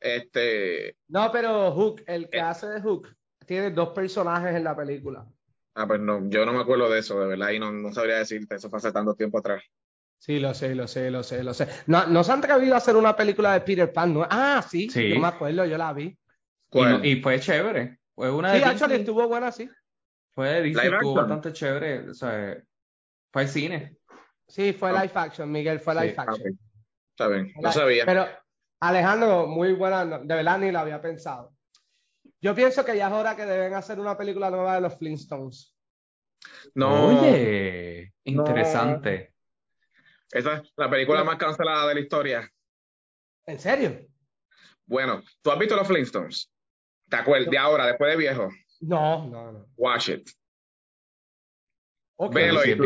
este, 0.00 0.96
No, 1.08 1.30
pero 1.32 1.72
Hook, 1.72 2.02
el 2.06 2.28
que 2.28 2.38
Eh. 2.38 2.40
hace 2.42 2.66
de 2.68 2.80
Hook, 2.82 3.08
tiene 3.46 3.70
dos 3.70 3.90
personajes 3.90 4.54
en 4.54 4.64
la 4.64 4.76
película. 4.76 5.24
Ah, 5.74 5.86
pues 5.86 6.00
no, 6.00 6.28
yo 6.28 6.46
no 6.46 6.52
me 6.52 6.60
acuerdo 6.60 6.88
de 6.88 7.00
eso, 7.00 7.18
de 7.20 7.26
verdad, 7.26 7.50
y 7.50 7.58
no, 7.58 7.72
no 7.72 7.92
sabría 7.92 8.18
decirte, 8.18 8.54
eso 8.54 8.70
fue 8.70 8.78
hace 8.78 8.92
tanto 8.92 9.14
tiempo 9.14 9.38
atrás. 9.38 9.62
Sí, 10.18 10.38
lo 10.38 10.54
sé, 10.54 10.74
lo 10.74 10.86
sé, 10.86 11.10
lo 11.10 11.22
sé, 11.22 11.42
lo 11.42 11.52
sé. 11.52 11.68
No, 11.86 12.06
no 12.06 12.22
se 12.24 12.32
han 12.32 12.38
atrevido 12.38 12.74
a 12.74 12.78
hacer 12.78 12.96
una 12.96 13.14
película 13.16 13.52
de 13.52 13.60
Peter 13.60 13.92
Pan, 13.92 14.14
¿no? 14.14 14.26
Ah, 14.30 14.64
sí, 14.66 14.88
Sí. 14.88 15.12
yo 15.12 15.20
me 15.20 15.26
acuerdo, 15.28 15.66
yo 15.66 15.76
la 15.76 15.92
vi. 15.92 16.16
Y, 16.72 17.08
y 17.10 17.22
fue 17.22 17.38
chévere. 17.40 17.98
Fue 18.14 18.30
una 18.30 18.52
Sí, 18.52 18.58
de 18.60 18.64
actually, 18.64 18.94
estuvo 18.94 19.28
buena, 19.28 19.50
sí. 19.52 19.68
Fue 20.32 20.48
de 20.48 20.62
Disney, 20.62 20.84
Live 20.86 20.96
estuvo 20.96 21.10
action. 21.10 21.28
bastante 21.28 21.52
chévere. 21.52 22.10
O 22.10 22.14
sea, 22.14 22.62
fue 23.32 23.42
al 23.42 23.48
cine. 23.48 23.96
Sí, 24.46 24.72
fue 24.72 24.90
Ah. 24.90 25.02
live 25.02 25.12
action, 25.14 25.50
Miguel, 25.50 25.80
fue 25.80 25.94
live 25.94 26.14
Ah, 26.18 26.22
action. 26.22 26.52
ok. 26.52 26.58
Está 27.10 27.28
bien, 27.28 27.52
no 27.60 27.72
sabía. 27.72 28.06
Pero, 28.06 28.26
Alejandro, 28.80 29.46
muy 29.46 29.72
buena, 29.72 30.04
de 30.04 30.34
verdad 30.34 30.58
ni 30.58 30.72
la 30.72 30.80
había 30.80 31.00
pensado. 31.00 31.53
Yo 32.44 32.54
pienso 32.54 32.84
que 32.84 32.94
ya 32.94 33.06
es 33.06 33.12
hora 33.14 33.34
que 33.34 33.46
deben 33.46 33.72
hacer 33.72 33.98
una 33.98 34.18
película 34.18 34.50
nueva 34.50 34.74
de 34.74 34.82
los 34.82 34.98
Flintstones. 34.98 35.74
No, 36.74 37.06
Oye, 37.06 38.12
No. 38.26 38.32
interesante. 38.42 39.32
esa 40.30 40.56
es 40.56 40.72
la 40.76 40.90
película 40.90 41.24
más 41.24 41.38
cancelada 41.38 41.88
de 41.88 41.94
la 41.94 42.00
historia. 42.00 42.52
¿En 43.46 43.58
serio? 43.58 43.98
Bueno, 44.84 45.22
¿tú 45.40 45.52
has 45.52 45.58
visto 45.58 45.74
los 45.74 45.88
Flintstones? 45.88 46.52
¿Te 47.08 47.16
acuerdas? 47.16 47.50
De 47.50 47.56
ahora, 47.56 47.86
después 47.86 48.10
de 48.10 48.16
viejo. 48.18 48.50
No, 48.80 49.26
no, 49.26 49.50
no. 49.50 49.66
Watch 49.78 50.10
it. 50.10 50.28
Ok. 52.16 52.34
Velo 52.34 52.60
y 52.66 52.72
es 52.72 52.76
tú. 52.76 52.84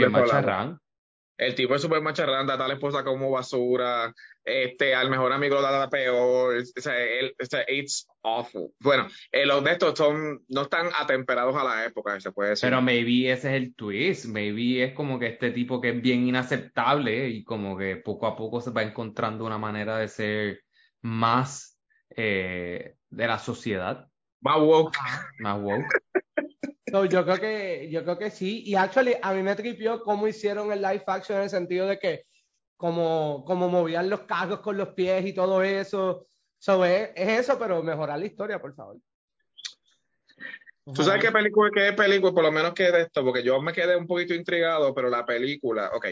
El 1.39 1.55
tipo 1.55 1.75
es 1.75 1.81
súper 1.83 2.03
macharrán, 2.03 2.47
trata 2.47 2.65
a 2.65 2.69
la 2.69 2.75
esposa 2.75 3.05
como 3.05 3.31
basura, 3.31 4.13
este, 4.45 4.95
al 4.95 5.09
mejor 5.09 5.33
amigo 5.33 5.55
lo 5.55 5.61
trata 5.61 5.89
peor, 5.89 6.57
o 6.57 6.81
sea, 6.81 6.99
él, 6.99 7.35
o 7.41 7.45
sea, 7.47 7.65
it's 7.69 8.09
awful. 8.23 8.73
Bueno, 8.81 9.07
eh, 9.31 9.47
los 9.47 9.63
de 9.63 9.73
estos 9.73 9.97
son, 9.97 10.45
no 10.49 10.63
están 10.63 10.89
atemperados 10.99 11.55
a 11.55 11.63
la 11.63 11.85
época, 11.85 12.19
se 12.19 12.33
puede 12.33 12.51
decir. 12.51 12.69
Pero 12.69 12.83
maybe 12.83 13.31
ese 13.31 13.49
es 13.51 13.63
el 13.63 13.75
twist. 13.75 14.25
Maybe 14.27 14.83
es 14.83 14.95
como 14.95 15.19
que 15.19 15.29
este 15.29 15.53
tipo 15.53 15.81
que 15.81 15.91
es 15.91 16.03
bien 16.03 16.27
inaceptable 16.27 17.29
y 17.29 17.45
como 17.45 17.77
que 17.79 17.97
poco 17.97 18.27
a 18.27 18.37
poco 18.37 18.61
se 18.61 18.71
va 18.71 18.83
encontrando 18.83 19.45
una 19.45 19.59
manera 19.59 19.97
de 19.99 20.09
ser 20.09 20.63
más 21.03 21.79
eh, 22.11 22.97
de 23.11 23.27
la 23.27 23.39
sociedad, 23.39 24.09
Más 24.41 24.59
woke. 24.59 24.97
más 25.39 25.61
woke. 25.61 25.87
So, 26.91 27.05
yo 27.05 27.25
creo 27.25 27.39
que 27.39 27.89
yo 27.91 28.03
creo 28.03 28.19
que 28.19 28.31
sí 28.31 28.63
y 28.65 28.75
actually 28.75 29.15
a 29.21 29.33
mí 29.33 29.43
me 29.43 29.55
tripió 29.55 30.03
cómo 30.03 30.29
hicieron 30.29 30.73
el 30.73 30.81
live 30.81 31.05
action 31.07 31.39
en 31.39 31.45
el 31.45 31.51
sentido 31.51 31.87
de 31.87 31.99
que 31.99 32.25
como, 32.77 33.45
como 33.45 33.69
movían 33.69 34.09
los 34.09 34.21
carros 34.21 34.61
con 34.61 34.77
los 34.77 34.89
pies 34.91 35.27
y 35.27 35.35
todo 35.35 35.63
eso 35.63 36.27
so, 36.59 36.85
es, 36.85 37.11
es 37.15 37.41
eso 37.41 37.59
pero 37.59 37.83
mejorar 37.83 38.19
la 38.19 38.27
historia 38.27 38.61
por 38.61 38.75
favor 38.75 38.99
¿Tú 40.95 41.03
sabes 41.03 41.23
qué 41.23 41.31
película, 41.31 41.71
qué 41.75 41.93
película, 41.93 42.33
por 42.33 42.43
lo 42.43 42.51
menos 42.51 42.73
que 42.73 42.91
de 42.91 43.03
esto? 43.03 43.23
Porque 43.23 43.43
yo 43.43 43.61
me 43.61 43.75
quedé 43.75 43.95
un 43.95 44.07
poquito 44.07 44.33
intrigado, 44.33 44.95
pero 44.95 45.11
la 45.11 45.27
película, 45.27 45.91
ok. 45.93 46.07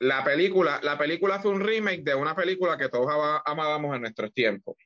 La 0.00 0.22
película, 0.22 0.80
la 0.82 0.98
película 0.98 1.40
fue 1.40 1.52
un 1.52 1.62
remake 1.62 2.02
de 2.02 2.14
una 2.14 2.34
película 2.34 2.76
que 2.76 2.90
todos 2.90 3.08
amábamos 3.46 3.94
en 3.94 4.02
nuestros 4.02 4.34
tiempos. 4.34 4.76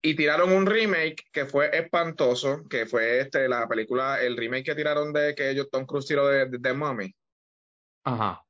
Y 0.00 0.14
tiraron 0.14 0.52
un 0.52 0.64
remake 0.66 1.24
que 1.32 1.46
fue 1.46 1.76
espantoso, 1.76 2.62
que 2.68 2.86
fue 2.86 3.20
este, 3.20 3.48
la 3.48 3.66
película, 3.68 4.22
el 4.22 4.36
remake 4.36 4.66
que 4.66 4.74
tiraron 4.76 5.12
de 5.12 5.34
que 5.34 5.50
ellos 5.50 5.68
Tom 5.70 5.86
Cruise 5.86 6.06
tiró 6.06 6.28
de, 6.28 6.46
de, 6.46 6.58
de 6.58 6.72
Mummy. 6.72 7.12
Ajá. 8.04 8.42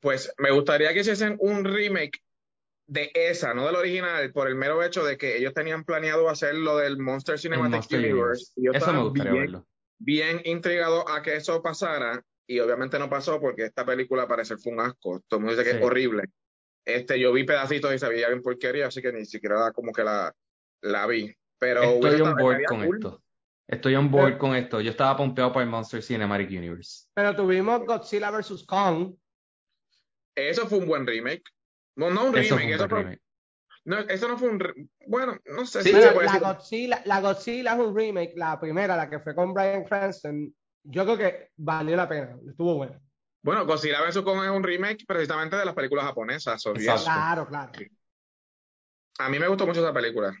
Pues 0.00 0.32
me 0.38 0.50
gustaría 0.50 0.92
que 0.94 1.00
hiciesen 1.00 1.36
un 1.40 1.64
remake 1.64 2.20
de 2.86 3.10
esa, 3.14 3.52
no 3.54 3.66
del 3.66 3.76
original, 3.76 4.32
por 4.32 4.48
el 4.48 4.54
mero 4.54 4.82
hecho 4.82 5.04
de 5.04 5.16
que 5.18 5.36
ellos 5.36 5.52
tenían 5.54 5.84
planeado 5.84 6.28
hacer 6.30 6.54
lo 6.54 6.78
del 6.78 6.98
Monster 6.98 7.38
Cinematic 7.38 7.72
Monster 7.72 7.98
Universe. 8.00 8.52
Y 8.56 8.64
yo 8.66 8.72
Eso 8.72 8.92
me 8.92 9.02
gustaría 9.02 9.32
bien- 9.32 9.44
verlo. 9.44 9.66
bien 9.98 10.40
intrigado 10.44 11.06
a 11.08 11.20
que 11.22 11.36
eso 11.36 11.62
pasara 11.62 12.24
y 12.48 12.58
obviamente 12.58 12.98
no 12.98 13.08
pasó 13.08 13.38
porque 13.38 13.66
esta 13.66 13.84
película 13.84 14.26
parece 14.26 14.56
fue 14.56 14.72
un 14.72 14.80
asco. 14.80 15.22
Todo 15.28 15.38
el 15.38 15.44
mundo 15.44 15.56
dice 15.56 15.64
que 15.70 15.76
Sí. 15.76 15.76
es 15.76 15.84
horrible. 15.88 16.24
Este, 16.84 17.20
yo 17.20 17.32
vi 17.32 17.44
pedacitos 17.44 17.94
y 17.94 17.98
sabía 17.98 18.28
bien 18.28 18.42
porquería, 18.42 18.86
así 18.86 19.02
que 19.02 19.12
ni 19.12 19.26
siquiera 19.26 19.70
como 19.72 19.92
que 19.92 20.02
la, 20.02 20.34
la 20.82 21.06
vi. 21.06 21.34
Pero 21.58 21.82
Estoy 21.82 22.20
on 22.22 22.36
board 22.36 22.64
con 22.66 22.84
cool. 22.84 22.96
esto. 22.96 23.22
Estoy 23.68 23.94
on 23.94 24.10
board 24.10 24.38
con 24.38 24.54
esto. 24.56 24.80
Yo 24.80 24.90
estaba 24.90 25.16
pompeado 25.16 25.52
para 25.52 25.64
el 25.64 25.70
Monster 25.70 26.02
Cinematic 26.02 26.48
Universe. 26.50 27.06
pero 27.14 27.36
tuvimos 27.36 27.84
Godzilla 27.86 28.30
vs 28.30 28.64
Kong 28.66 29.14
Eso 30.34 30.66
fue 30.66 30.78
un 30.78 30.86
buen 30.86 31.06
remake. 31.06 31.44
No, 31.96 32.10
no 32.10 32.24
un 32.26 32.36
Eso 32.38 32.56
remake, 32.56 32.58
fue 32.58 32.64
un 32.66 32.72
eso, 32.72 32.78
buen 32.78 32.90
fue- 32.90 32.98
remake. 33.02 33.22
no, 33.84 33.98
eso 33.98 34.28
no 34.28 34.38
fue 34.38 34.48
un 34.48 34.60
re- 34.60 34.74
bueno, 35.06 35.36
no 35.44 35.66
sé 35.66 35.82
Sí, 35.82 35.90
si 35.90 35.94
Pero 35.94 36.08
se 36.08 36.12
puede 36.14 36.26
la 36.26 36.32
decir. 36.32 36.46
Godzilla 36.48 37.02
la 37.04 37.20
Godzilla 37.20 37.72
es 37.74 37.78
un 37.78 37.96
remake 37.96 38.32
la 38.36 38.58
primera 38.60 38.96
la 38.96 39.08
que 39.10 39.20
fue 39.20 39.34
con 39.34 39.52
Bryan 39.54 39.84
Cranston 39.84 40.54
yo 40.82 41.04
creo 41.04 41.18
que 41.18 41.50
valió 41.56 41.94
la 41.96 42.08
pena 42.08 42.36
estuvo 42.48 42.74
bueno 42.76 42.98
Bueno, 43.42 43.66
Godzilla 43.66 44.02
vs. 44.02 44.22
Kong 44.22 44.44
es 44.44 44.50
un 44.50 44.62
remake 44.62 45.04
precisamente 45.06 45.56
de 45.56 45.64
las 45.64 45.74
películas 45.74 46.06
japonesas. 46.06 46.62
claro 47.04 47.46
claro 47.46 47.72
A 49.18 49.28
mí 49.28 49.38
me 49.38 49.46
gustó 49.48 49.66
mucho 49.66 49.80
esa 49.80 49.92
película. 49.92 50.32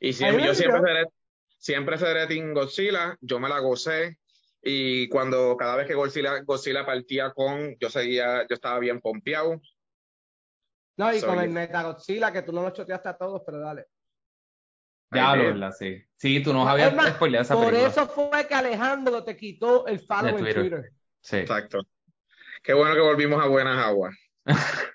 Y 0.00 0.12
siempre, 0.12 0.46
yo 0.46 0.54
siempre 0.54 0.80
seré, 0.80 1.06
siempre 1.58 1.98
seré 1.98 2.26
Team 2.26 2.52
Godzilla, 2.54 3.16
yo 3.20 3.40
me 3.40 3.48
la 3.48 3.58
gocé. 3.60 4.18
Y 4.62 5.08
cuando 5.08 5.56
cada 5.56 5.76
vez 5.76 5.86
que 5.86 5.94
Godzilla, 5.94 6.42
Godzilla 6.42 6.86
partía 6.86 7.32
con, 7.32 7.76
yo 7.78 7.90
seguía, 7.90 8.46
yo 8.48 8.54
estaba 8.54 8.78
bien 8.78 9.00
pompeado. 9.00 9.60
no 10.96 11.14
y 11.14 11.20
con 11.20 11.34
yeah. 11.34 11.44
el 11.44 11.50
Metagodzilla 11.50 12.32
que 12.32 12.42
tú 12.42 12.52
no 12.52 12.62
lo 12.62 12.70
choteaste 12.70 13.08
a 13.08 13.16
todos 13.16 13.42
pero 13.44 13.58
dale 13.60 13.86
Ya 15.10 15.36
lo 15.36 15.42
sí. 15.42 15.48
verdad, 15.48 15.72
sí. 15.78 16.02
Sí, 16.16 16.42
tú 16.42 16.52
nos 16.54 16.66
habías 16.66 16.90
Es 16.90 16.96
más, 16.96 17.14
spoileado 17.14 17.42
esa 17.42 17.54
por 17.54 17.66
película. 17.66 17.88
eso 17.88 18.06
fue 18.08 18.46
que 18.48 18.54
Alejandro 18.54 19.22
te 19.22 19.36
quitó 19.36 19.86
el 19.86 20.00
follow 20.00 20.38
en 20.38 20.38
Twitter. 20.38 20.60
Twitter 20.60 20.92
Sí. 21.20 21.36
Exacto. 21.38 21.80
Qué 22.62 22.72
bueno 22.72 22.94
que 22.94 23.00
volvimos 23.00 23.42
a 23.42 23.46
buenas 23.48 23.78
aguas. 23.78 24.14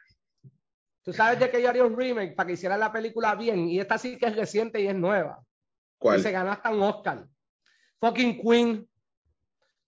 Tú 1.03 1.13
sabes 1.13 1.39
de 1.39 1.49
que 1.49 1.61
yo 1.61 1.69
haría 1.69 1.85
un 1.85 1.97
remake 1.97 2.35
para 2.35 2.47
que 2.47 2.53
hicieran 2.53 2.79
la 2.79 2.91
película 2.91 3.35
bien. 3.35 3.69
Y 3.69 3.79
esta 3.79 3.97
sí 3.97 4.17
que 4.17 4.27
es 4.27 4.35
reciente 4.35 4.81
y 4.81 4.87
es 4.87 4.95
nueva. 4.95 5.41
¿Cuál? 5.97 6.19
Y 6.19 6.23
se 6.23 6.31
ganó 6.31 6.51
hasta 6.51 6.71
un 6.71 6.81
Oscar. 6.81 7.25
Fucking 7.99 8.41
Queen. 8.41 8.87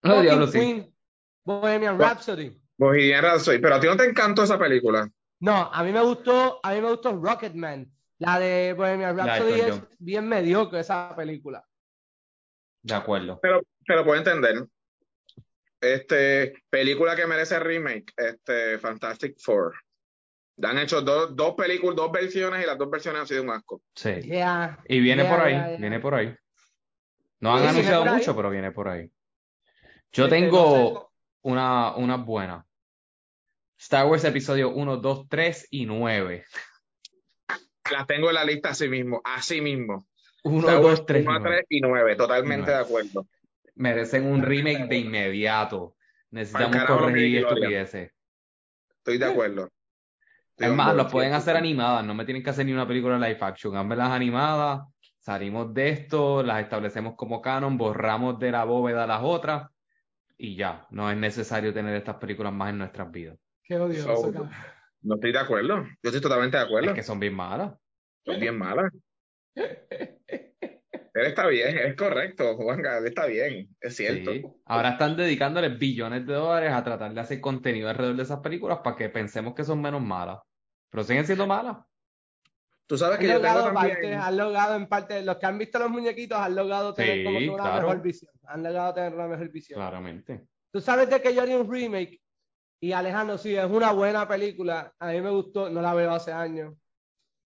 No, 0.03 0.09
Fucking 0.11 0.23
diablo, 0.23 0.47
sí. 0.47 0.59
Queen. 0.59 0.95
Bohemian 1.43 1.99
What? 1.99 2.07
Rhapsody. 2.07 2.61
Bohemian 2.77 3.23
Rhapsody. 3.23 3.59
Pero 3.59 3.75
a 3.75 3.79
ti 3.79 3.87
no 3.87 3.97
te 3.97 4.05
encantó 4.05 4.43
esa 4.43 4.57
película. 4.57 5.09
No, 5.39 5.71
a 5.73 5.83
mí 5.83 5.91
me 5.91 6.01
gustó, 6.01 6.59
a 6.63 6.73
mí 6.73 6.81
me 6.81 6.89
gustó 6.89 7.15
Rocketman. 7.15 7.91
La 8.19 8.39
de 8.39 8.73
Bohemian 8.73 9.17
Rhapsody 9.17 9.59
es 9.59 9.71
John. 9.71 9.89
bien 9.99 10.27
mediocre 10.27 10.79
esa 10.79 11.15
película. 11.15 11.65
De 12.83 12.93
acuerdo. 12.93 13.39
Pero, 13.41 13.61
pero 13.85 14.03
puedo 14.03 14.17
entender. 14.19 14.65
Este, 15.79 16.53
película 16.69 17.15
que 17.15 17.25
merece 17.25 17.59
remake, 17.59 18.13
este, 18.15 18.77
Fantastic 18.77 19.39
Four. 19.39 19.73
Han 20.63 20.77
hecho 20.79 21.01
dos, 21.01 21.35
dos 21.35 21.53
películas, 21.55 21.95
dos 21.95 22.11
versiones 22.11 22.63
y 22.63 22.67
las 22.67 22.77
dos 22.77 22.89
versiones 22.89 23.21
han 23.21 23.27
sido 23.27 23.43
un 23.43 23.49
asco. 23.51 23.81
Sí. 23.95 24.21
Yeah, 24.21 24.79
Y 24.87 24.99
viene 24.99 25.23
yeah, 25.23 25.31
por 25.31 25.45
ahí, 25.45 25.53
yeah, 25.53 25.67
yeah. 25.69 25.77
viene 25.77 25.99
por 25.99 26.15
ahí. 26.15 26.35
No 27.39 27.55
han 27.55 27.67
anunciado 27.67 28.03
ahí. 28.03 28.09
mucho, 28.11 28.35
pero 28.35 28.49
viene 28.49 28.71
por 28.71 28.87
ahí. 28.87 29.11
Yo 30.11 30.25
Este, 30.25 30.35
tengo 30.35 30.59
no 30.93 30.99
sé, 30.99 31.05
una, 31.43 31.95
una 31.95 32.17
buena. 32.17 32.65
Star 33.77 34.05
Wars 34.05 34.23
episodio 34.23 34.69
1, 34.69 34.97
2, 34.97 35.27
3 35.27 35.67
y 35.71 35.85
9. 35.85 36.45
Las 37.91 38.07
tengo 38.07 38.29
en 38.29 38.35
la 38.35 38.45
lista 38.45 38.69
así 38.69 38.87
mismo, 38.87 39.21
así 39.23 39.59
mismo. 39.61 40.07
1, 40.43 40.59
Star 40.59 40.83
Wars 40.83 40.97
2, 40.99 41.05
3 41.07 41.23
y 41.23 41.27
1 41.27 41.35
a 41.35 41.39
9. 41.39 41.55
3 41.55 41.65
y 41.69 41.81
9, 41.81 42.15
totalmente 42.15 42.53
Y 42.61 42.65
nueve. 42.65 42.77
de 42.77 42.85
acuerdo. 42.85 43.27
Merecen 43.75 44.25
un 44.25 44.43
remake 44.43 44.87
de 44.87 44.97
inmediato. 44.97 45.95
Necesitamos 46.29 46.85
corregir 46.85 47.39
estupideces. 47.39 48.11
Estoy 48.97 49.17
de 49.17 49.25
acuerdo. 49.25 49.69
Es 50.61 50.71
más, 50.71 50.95
las 50.95 51.11
pueden 51.11 51.31
100%. 51.31 51.35
hacer 51.35 51.57
animadas, 51.57 52.05
no 52.05 52.13
me 52.13 52.25
tienen 52.25 52.43
que 52.43 52.49
hacer 52.49 52.65
ni 52.65 52.73
una 52.73 52.87
película 52.87 53.17
live 53.17 53.37
action. 53.41 53.75
Háganmelas 53.75 54.11
animadas, 54.11 54.87
salimos 55.19 55.73
de 55.73 55.89
esto, 55.89 56.43
las 56.43 56.61
establecemos 56.61 57.15
como 57.15 57.41
canon, 57.41 57.77
borramos 57.77 58.39
de 58.39 58.51
la 58.51 58.63
bóveda 58.63 59.07
las 59.07 59.21
otras 59.23 59.69
y 60.37 60.55
ya. 60.55 60.87
No 60.91 61.09
es 61.09 61.17
necesario 61.17 61.73
tener 61.73 61.95
estas 61.95 62.15
películas 62.15 62.53
más 62.53 62.69
en 62.69 62.79
nuestras 62.79 63.11
vidas. 63.11 63.37
Qué 63.63 63.77
odioso, 63.77 64.15
So. 64.15 64.49
No 65.03 65.15
estoy 65.15 65.31
de 65.31 65.39
acuerdo. 65.39 65.83
Yo 65.83 66.09
estoy 66.09 66.21
totalmente 66.21 66.57
de 66.57 66.63
acuerdo. 66.63 66.89
Es 66.89 66.95
que 66.95 67.03
son 67.03 67.19
bien 67.19 67.33
malas. 67.33 67.73
Son 68.23 68.39
bien 68.39 68.57
malas. 68.57 68.91
Él 71.13 71.25
está 71.25 71.47
bien, 71.47 71.77
es 71.77 71.95
correcto, 71.95 72.55
Juanga, 72.55 72.97
él 72.97 73.07
está 73.07 73.25
bien, 73.25 73.75
es 73.81 73.95
cierto. 73.97 74.31
Sí. 74.31 74.45
Ahora 74.65 74.91
están 74.91 75.17
dedicándoles 75.17 75.77
billones 75.77 76.25
de 76.25 76.33
dólares 76.33 76.71
a 76.71 76.83
tratar 76.83 77.13
de 77.13 77.19
hacer 77.19 77.41
contenido 77.41 77.89
alrededor 77.89 78.15
de 78.15 78.23
esas 78.23 78.39
películas 78.39 78.79
para 78.81 78.95
que 78.95 79.09
pensemos 79.09 79.53
que 79.53 79.65
son 79.65 79.81
menos 79.81 80.01
malas. 80.01 80.39
Pero 80.91 81.03
siguen 81.03 81.25
siendo 81.25 81.47
malas. 81.47 81.77
Tú 82.85 82.97
sabes 82.97 83.15
Han 83.15 83.21
que 83.21 83.27
yo 83.27 83.41
tengo 83.41 83.55
logrado, 83.55 83.73
parte, 83.73 84.13
han 84.13 84.37
logrado 84.37 84.75
en 84.75 84.87
parte, 84.87 85.23
los 85.23 85.37
que 85.37 85.45
han 85.45 85.57
visto 85.57 85.79
los 85.79 85.89
muñequitos 85.89 86.37
han 86.37 86.53
logrado 86.53 86.93
tener 86.93 87.19
Sí, 87.19 87.23
como 87.23 87.39
que 87.39 87.49
una 87.49 87.63
claro. 87.63 87.87
mejor 87.87 88.01
visión. 88.01 88.31
Han 88.43 88.63
logrado 88.63 88.93
tener 88.93 89.13
una 89.13 89.27
mejor 89.27 89.49
visión. 89.49 89.79
Claramente. 89.79 90.47
Tú 90.71 90.81
sabes 90.81 91.09
de 91.09 91.21
que 91.21 91.33
yo 91.33 91.41
haría 91.41 91.57
un 91.57 91.71
remake 91.71 92.21
y 92.81 92.91
Alejandro, 92.91 93.37
sí, 93.37 93.55
es 93.55 93.65
una 93.65 93.93
buena 93.93 94.27
película. 94.27 94.93
A 94.99 95.07
mí 95.11 95.21
me 95.21 95.29
gustó, 95.29 95.69
no 95.69 95.81
la 95.81 95.93
veo 95.93 96.11
hace 96.11 96.33
años. 96.33 96.75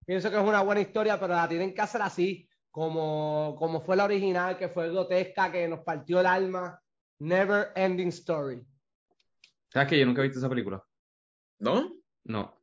Pienso 0.06 0.30
que 0.30 0.36
es 0.36 0.42
una 0.42 0.60
buena 0.62 0.80
historia, 0.80 1.18
pero 1.18 1.34
la 1.34 1.48
tienen 1.48 1.74
que 1.74 1.80
hacer 1.80 2.02
así, 2.02 2.48
como, 2.70 3.56
como 3.58 3.80
fue 3.80 3.96
la 3.96 4.04
original, 4.04 4.56
que 4.58 4.68
fue 4.68 4.90
grotesca, 4.90 5.50
que 5.50 5.66
nos 5.66 5.80
partió 5.80 6.20
el 6.20 6.26
alma. 6.26 6.80
Never 7.18 7.72
Ending 7.74 8.08
Story. 8.08 8.64
¿Sabes 9.72 9.88
que 9.88 9.98
yo 9.98 10.06
nunca 10.06 10.20
he 10.20 10.24
visto 10.24 10.38
esa 10.38 10.48
película? 10.48 10.84
¿No? 11.60 11.92
No. 12.24 12.61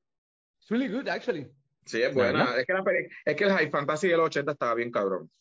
It's 0.69 0.79
really 0.79 0.87
good, 0.87 1.07
actually. 1.07 1.47
Sí, 1.83 2.03
es 2.03 2.13
buena. 2.13 2.55
Es 2.55 2.67
que, 2.67 2.73
la 2.73 2.83
es 3.25 3.35
que 3.35 3.43
el 3.43 3.51
High 3.51 3.71
Fantasy 3.71 4.07
de 4.07 4.17
los 4.17 4.27
80 4.27 4.51
estaba 4.51 4.75
bien 4.75 4.91
cabrón. 4.91 5.31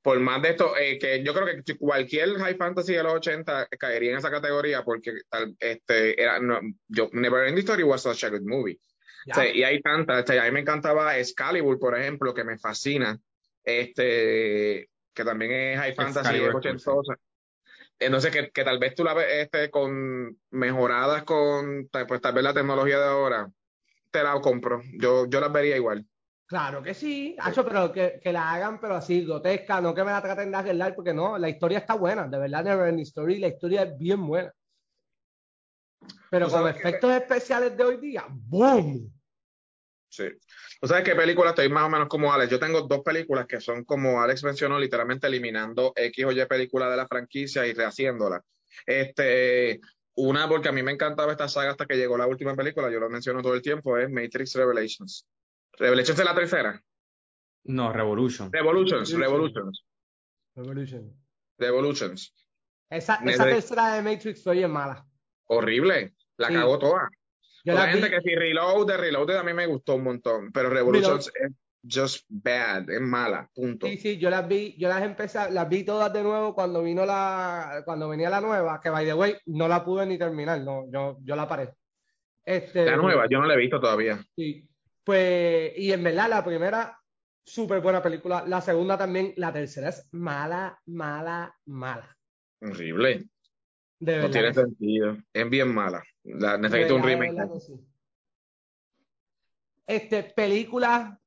Por 0.00 0.18
más 0.20 0.40
de 0.40 0.50
esto, 0.50 0.74
eh, 0.74 0.98
que 0.98 1.22
yo 1.22 1.34
creo 1.34 1.62
que 1.62 1.76
cualquier 1.76 2.30
High 2.38 2.56
Fantasy 2.56 2.94
de 2.94 3.02
los 3.02 3.12
80 3.12 3.68
caería 3.78 4.12
en 4.12 4.16
esa 4.16 4.30
categoría 4.30 4.82
porque 4.84 5.12
tal, 5.28 5.54
este, 5.60 6.18
era, 6.22 6.40
no, 6.40 6.60
yo, 6.86 7.10
Never 7.12 7.46
Ending 7.46 7.58
Story 7.58 7.82
was 7.82 8.00
such 8.00 8.24
a 8.24 8.30
good 8.30 8.40
movie. 8.40 8.80
Ya. 9.26 9.32
O 9.32 9.34
sea, 9.34 9.54
y 9.54 9.62
hay 9.62 9.82
tantas, 9.82 10.24
o 10.24 10.26
sea, 10.26 10.42
a 10.42 10.46
mí 10.46 10.52
me 10.52 10.60
encantaba 10.60 11.18
Excalibur, 11.18 11.78
por 11.78 11.98
ejemplo, 11.98 12.32
que 12.32 12.44
me 12.44 12.56
fascina, 12.56 13.20
este, 13.62 14.88
que 15.12 15.24
también 15.24 15.52
es 15.52 15.78
High 15.78 15.94
Fantasy 15.94 16.20
Excalibur, 16.20 16.48
es 16.48 16.54
ochentosa. 16.54 17.16
Entonces, 17.98 18.30
que, 18.30 18.50
que 18.50 18.64
tal 18.64 18.78
vez 18.78 18.94
tú 18.94 19.04
la 19.04 19.12
ves 19.12 19.26
este, 19.30 19.70
con 19.70 20.38
mejoradas 20.52 21.24
con 21.24 21.90
pues, 21.90 22.20
tal 22.22 22.32
vez 22.32 22.44
la 22.44 22.54
tecnología 22.54 22.98
de 22.98 23.04
ahora, 23.04 23.50
te 24.10 24.22
la 24.22 24.40
compro. 24.40 24.82
Yo, 24.94 25.26
yo 25.26 25.40
las 25.40 25.52
vería 25.52 25.76
igual. 25.76 26.06
Claro 26.46 26.82
que 26.82 26.94
sí, 26.94 27.36
Hacho, 27.38 27.62
pero 27.62 27.92
que, 27.92 28.20
que 28.22 28.32
la 28.32 28.50
hagan, 28.52 28.80
pero 28.80 28.94
así, 28.94 29.22
grotesca, 29.22 29.82
no 29.82 29.94
que 29.94 30.02
me 30.02 30.10
la 30.10 30.22
traten 30.22 30.50
de 30.50 30.56
arreglar, 30.56 30.94
porque 30.94 31.12
no, 31.12 31.36
la 31.36 31.50
historia 31.50 31.78
está 31.78 31.94
buena, 31.94 32.26
de 32.26 32.38
verdad, 32.38 32.64
Never 32.64 32.88
Ending 32.88 33.02
Story, 33.02 33.38
la 33.38 33.48
historia 33.48 33.82
es 33.82 33.98
bien 33.98 34.26
buena. 34.26 34.50
Pero 36.30 36.48
con 36.48 36.64
que- 36.64 36.70
efectos 36.70 37.12
especiales 37.12 37.76
de 37.76 37.84
hoy 37.84 37.96
día, 37.98 38.24
¡boom! 38.30 39.12
Sí. 40.10 40.24
¿Tú 40.80 40.88
sabes 40.88 41.04
qué 41.04 41.14
película 41.14 41.50
estoy 41.50 41.68
más 41.68 41.84
o 41.84 41.90
menos 41.90 42.08
como 42.08 42.32
Alex? 42.32 42.50
Yo 42.50 42.58
tengo 42.58 42.80
dos 42.82 43.00
películas 43.00 43.46
que 43.46 43.60
son 43.60 43.84
como 43.84 44.22
Alex 44.22 44.42
mencionó, 44.42 44.78
literalmente 44.78 45.26
eliminando 45.26 45.92
X 45.94 46.24
o 46.24 46.32
Y 46.32 46.46
película 46.46 46.88
de 46.88 46.96
la 46.96 47.06
franquicia 47.06 47.66
y 47.66 47.74
rehaciéndola. 47.74 48.42
Este, 48.86 49.80
una 50.18 50.48
porque 50.48 50.68
a 50.68 50.72
mí 50.72 50.82
me 50.82 50.92
encantaba 50.92 51.32
esta 51.32 51.48
saga 51.48 51.70
hasta 51.70 51.86
que 51.86 51.96
llegó 51.96 52.18
la 52.18 52.26
última 52.26 52.54
película, 52.56 52.90
yo 52.90 52.98
lo 52.98 53.08
menciono 53.08 53.40
todo 53.40 53.54
el 53.54 53.62
tiempo, 53.62 53.96
es 53.96 54.10
Matrix 54.10 54.54
Revelations. 54.54 55.26
Revelations 55.74 56.18
es 56.18 56.24
la 56.24 56.34
tercera. 56.34 56.82
No, 57.64 57.92
Revolution. 57.92 58.50
Revolutions, 58.52 59.12
Revolution. 59.12 59.70
Revolutions, 59.74 59.84
Revolution. 60.56 61.14
Revolutions. 61.58 62.34
Esa, 62.90 63.16
esa 63.24 63.44
tercera 63.44 63.94
de 63.94 64.02
Matrix 64.02 64.42
fue 64.42 64.54
bien 64.54 64.70
mala. 64.70 65.06
Horrible. 65.46 66.14
La 66.36 66.48
Sí. 66.48 66.54
cagó 66.54 66.78
toda. 66.78 67.08
Yo 67.64 67.74
la 67.74 67.88
gente 67.88 68.08
vi, 68.08 68.14
que 68.14 68.20
si 68.22 68.34
Reloaded, 68.34 68.96
Reloaded 68.96 69.36
a 69.36 69.42
mí 69.42 69.52
me 69.52 69.66
gustó 69.66 69.94
un 69.96 70.04
montón, 70.04 70.52
pero 70.52 70.70
Revolutions 70.70 71.30
es 71.34 71.52
just 71.82 72.24
bad, 72.28 72.88
es 72.90 73.00
mala, 73.00 73.48
punto. 73.54 73.86
sí, 73.86 73.96
sí, 73.96 74.18
yo 74.18 74.30
las 74.30 74.46
vi, 74.48 74.76
yo 74.78 74.88
las 74.88 75.02
empecé, 75.02 75.50
las 75.50 75.68
vi 75.68 75.84
todas 75.84 76.12
de 76.12 76.22
nuevo 76.22 76.54
cuando 76.54 76.82
vino 76.82 77.04
la, 77.06 77.82
cuando 77.84 78.08
venía 78.08 78.30
la 78.30 78.40
nueva, 78.40 78.80
que 78.80 78.90
by 78.90 79.04
the 79.04 79.14
way, 79.14 79.36
no 79.46 79.68
la 79.68 79.84
pude 79.84 80.06
ni 80.06 80.18
terminar, 80.18 80.60
no, 80.60 80.90
yo, 80.90 81.18
yo 81.22 81.36
la 81.36 81.46
paré. 81.46 81.70
Este, 82.44 82.86
La 82.86 82.96
nueva, 82.96 83.26
yo 83.28 83.40
no 83.40 83.46
la 83.46 83.52
he 83.52 83.58
visto 83.58 83.78
todavía. 83.78 84.24
Sí. 84.34 84.66
Pues, 85.04 85.72
y 85.76 85.92
en 85.92 86.02
verdad, 86.02 86.30
la 86.30 86.42
primera, 86.42 86.98
súper 87.44 87.82
buena 87.82 88.02
película. 88.02 88.44
La 88.46 88.62
segunda 88.62 88.96
también. 88.96 89.34
La 89.36 89.52
tercera 89.52 89.90
es 89.90 90.08
mala, 90.12 90.80
mala, 90.86 91.54
mala. 91.66 92.16
Horrible. 92.62 93.28
De 94.00 94.22
No 94.22 94.30
tiene 94.30 94.54
sentido. 94.54 95.18
Es 95.30 95.50
bien 95.50 95.74
mala. 95.74 96.02
La, 96.24 96.56
necesito 96.56 96.96
un 96.96 97.02
verdad, 97.02 97.20
remake. 97.20 97.60
sí. 97.60 97.74
Este, 99.86 100.22
película 100.22 101.20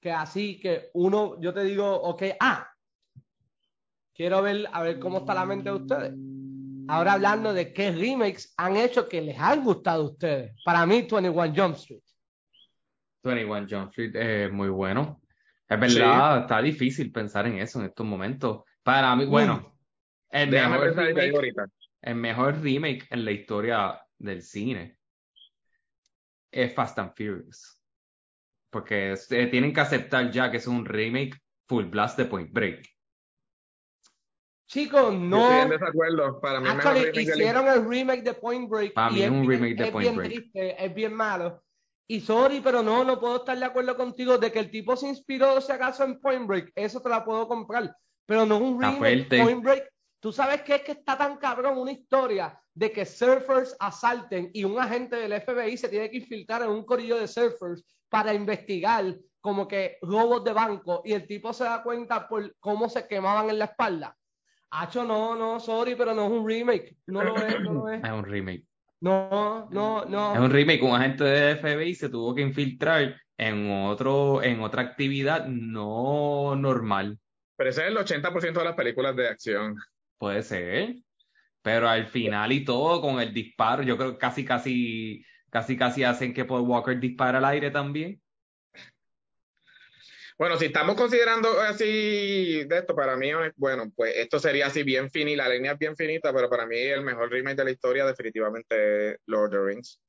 que 0.00 0.12
así 0.12 0.60
que 0.60 0.90
uno, 0.94 1.40
yo 1.40 1.52
te 1.52 1.64
digo, 1.64 1.94
ok, 2.02 2.22
ah, 2.40 2.70
quiero 4.14 4.42
ver, 4.42 4.68
a 4.72 4.82
ver 4.82 4.98
cómo 4.98 5.18
está 5.18 5.34
la 5.34 5.46
mente 5.46 5.70
de 5.70 5.76
ustedes. 5.76 6.14
Ahora 6.88 7.14
hablando 7.14 7.52
de 7.52 7.72
qué 7.72 7.90
remakes 7.90 8.54
han 8.56 8.76
hecho 8.76 9.08
que 9.08 9.20
les 9.20 9.38
han 9.38 9.62
gustado 9.62 10.02
a 10.02 10.10
ustedes. 10.10 10.52
Para 10.64 10.86
mí, 10.86 11.02
21 11.02 11.54
Jump 11.54 11.76
Street. 11.76 12.02
21 13.22 13.66
Jump 13.68 13.90
Street 13.90 14.16
es 14.16 14.52
muy 14.52 14.68
bueno. 14.68 15.20
Es 15.68 15.78
verdad, 15.78 16.40
está 16.40 16.62
difícil 16.62 17.12
pensar 17.12 17.46
en 17.46 17.58
eso 17.58 17.78
en 17.80 17.86
estos 17.86 18.06
momentos. 18.06 18.62
Para 18.82 19.14
mí, 19.14 19.26
bueno, 19.26 19.76
el 20.30 20.50
Déjame 20.50 20.78
mejor, 20.78 20.96
remake, 20.96 21.54
el 22.00 22.14
mejor 22.14 22.60
remake 22.62 23.06
en 23.10 23.24
la 23.24 23.32
historia 23.32 24.00
del 24.16 24.42
cine 24.42 24.98
es 26.50 26.74
Fast 26.74 26.98
and 26.98 27.12
Furious. 27.14 27.77
Porque 28.70 29.14
eh, 29.30 29.46
tienen 29.46 29.72
que 29.72 29.80
aceptar 29.80 30.30
ya 30.30 30.50
que 30.50 30.58
es 30.58 30.66
un 30.66 30.84
remake 30.84 31.38
full 31.66 31.84
blast 31.86 32.18
de 32.18 32.26
Point 32.26 32.52
Break. 32.52 32.86
Chicos, 34.66 35.12
Yo 35.12 35.18
no. 35.18 35.42
estoy 35.44 35.58
en 35.62 35.68
desacuerdo. 35.70 36.40
Para 36.40 36.60
mí, 36.60 36.68
Actually, 36.68 37.04
de 37.06 37.12
la- 37.12 37.22
hicieron 37.22 37.68
el 37.68 37.88
remake 37.88 38.22
de 38.22 38.34
Point 38.34 38.68
Break 38.68 38.92
Para 38.92 39.10
mí 39.10 39.22
es 39.22 39.30
un 39.30 39.40
bien- 39.40 39.50
remake 39.50 39.76
de 39.76 39.84
es 39.84 39.90
Point 39.90 40.04
bien 40.04 40.16
Break. 40.16 40.30
triste, 40.32 40.84
es 40.84 40.94
bien 40.94 41.14
malo. 41.14 41.62
Y 42.06 42.20
sorry, 42.20 42.60
pero 42.60 42.82
no, 42.82 43.04
no 43.04 43.18
puedo 43.18 43.36
estar 43.36 43.58
de 43.58 43.64
acuerdo 43.64 43.96
contigo 43.96 44.36
de 44.38 44.50
que 44.52 44.58
el 44.58 44.70
tipo 44.70 44.96
se 44.96 45.08
inspiró, 45.08 45.60
si 45.60 45.72
acaso, 45.72 46.04
en 46.04 46.20
Point 46.20 46.46
Break. 46.46 46.72
Eso 46.74 47.00
te 47.00 47.08
la 47.08 47.24
puedo 47.24 47.48
comprar. 47.48 47.94
Pero 48.26 48.44
no 48.44 48.58
un 48.58 48.78
remake. 48.80 48.98
fuerte. 48.98 49.42
Point 49.42 49.62
Break. 49.62 49.88
Tú 50.20 50.32
sabes 50.32 50.62
que 50.62 50.76
es 50.76 50.82
que 50.82 50.92
está 50.92 51.16
tan 51.16 51.36
cabrón 51.36 51.78
una 51.78 51.92
historia 51.92 52.60
de 52.74 52.90
que 52.90 53.06
surfers 53.06 53.76
asalten 53.78 54.50
y 54.52 54.64
un 54.64 54.78
agente 54.78 55.16
del 55.16 55.40
FBI 55.40 55.76
se 55.76 55.88
tiene 55.88 56.10
que 56.10 56.16
infiltrar 56.16 56.62
en 56.62 56.70
un 56.70 56.84
corillo 56.84 57.16
de 57.16 57.28
surfers 57.28 57.84
para 58.08 58.34
investigar 58.34 59.14
como 59.40 59.68
que 59.68 59.98
robos 60.02 60.42
de 60.42 60.52
banco 60.52 61.02
y 61.04 61.12
el 61.12 61.26
tipo 61.26 61.52
se 61.52 61.64
da 61.64 61.82
cuenta 61.82 62.28
por 62.28 62.54
cómo 62.58 62.88
se 62.88 63.06
quemaban 63.06 63.48
en 63.48 63.58
la 63.60 63.66
espalda. 63.66 64.16
Hacho, 64.70 65.04
no, 65.04 65.36
no, 65.36 65.60
sorry, 65.60 65.94
pero 65.94 66.12
no 66.14 66.26
es 66.26 66.30
un 66.32 66.46
remake. 66.46 66.96
No 67.06 67.22
lo 67.22 67.36
es, 67.36 67.60
no 67.60 67.72
lo 67.72 67.88
es. 67.88 68.02
Es 68.04 68.10
un 68.10 68.24
remake. 68.24 68.64
No, 69.00 69.68
no, 69.70 70.04
no. 70.04 70.34
Es 70.34 70.40
un 70.40 70.50
remake. 70.50 70.82
Un 70.82 70.94
agente 70.94 71.24
de 71.24 71.56
FBI 71.56 71.94
se 71.94 72.08
tuvo 72.08 72.34
que 72.34 72.42
infiltrar 72.42 73.16
en 73.36 73.70
otro, 73.70 74.42
en 74.42 74.60
otra 74.60 74.82
actividad 74.82 75.46
no 75.46 76.56
normal. 76.56 77.18
Pero 77.56 77.70
ese 77.70 77.82
es 77.82 77.88
el 77.88 77.96
80% 77.96 78.52
de 78.52 78.64
las 78.64 78.74
películas 78.74 79.16
de 79.16 79.28
acción. 79.28 79.76
Puede 80.18 80.42
ser. 80.42 80.96
Pero 81.62 81.88
al 81.88 82.06
final 82.06 82.52
y 82.52 82.64
todo, 82.64 83.00
con 83.00 83.20
el 83.20 83.32
disparo, 83.32 83.82
yo 83.82 83.96
creo 83.96 84.12
que 84.12 84.18
casi, 84.18 84.44
casi, 84.44 85.24
casi, 85.50 85.76
casi 85.76 86.04
hacen 86.04 86.32
que 86.32 86.44
Paul 86.44 86.62
Walker 86.62 86.98
dispara 86.98 87.38
al 87.38 87.44
aire 87.44 87.70
también. 87.70 88.20
Bueno, 90.38 90.56
si 90.56 90.66
estamos 90.66 90.94
considerando 90.94 91.60
así 91.60 92.64
de 92.64 92.78
esto, 92.78 92.94
para 92.94 93.16
mí, 93.16 93.30
bueno, 93.56 93.90
pues 93.94 94.14
esto 94.16 94.38
sería 94.38 94.68
así 94.68 94.84
bien 94.84 95.10
finita, 95.10 95.48
la 95.48 95.54
línea 95.54 95.72
es 95.72 95.78
bien 95.78 95.96
finita, 95.96 96.32
pero 96.32 96.48
para 96.48 96.64
mí 96.64 96.78
el 96.78 97.02
mejor 97.02 97.28
remake 97.28 97.56
de 97.56 97.64
la 97.64 97.70
historia 97.72 98.06
definitivamente 98.06 99.10
es 99.10 99.18
Lord 99.26 99.46
of 99.46 99.50
the 99.50 99.58
Rings. 99.58 100.00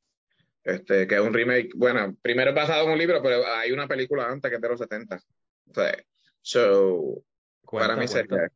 Este, 0.64 1.08
que 1.08 1.16
es 1.16 1.22
un 1.22 1.34
remake, 1.34 1.72
bueno, 1.76 2.16
primero 2.22 2.52
es 2.52 2.56
basado 2.56 2.86
en 2.86 2.92
un 2.92 2.98
libro, 3.00 3.24
pero 3.24 3.44
hay 3.48 3.72
una 3.72 3.88
película 3.88 4.28
antes 4.28 4.50
que 4.52 4.56
es 4.58 4.62
de 4.62 4.70
los 4.70 4.80
70. 4.80 5.16
O 5.16 5.74
sea, 5.74 5.98
so, 6.42 7.24
Cuenta, 7.66 7.88
para 7.88 8.00
mí 8.00 8.08
cuenta. 8.08 8.36
sería, 8.36 8.52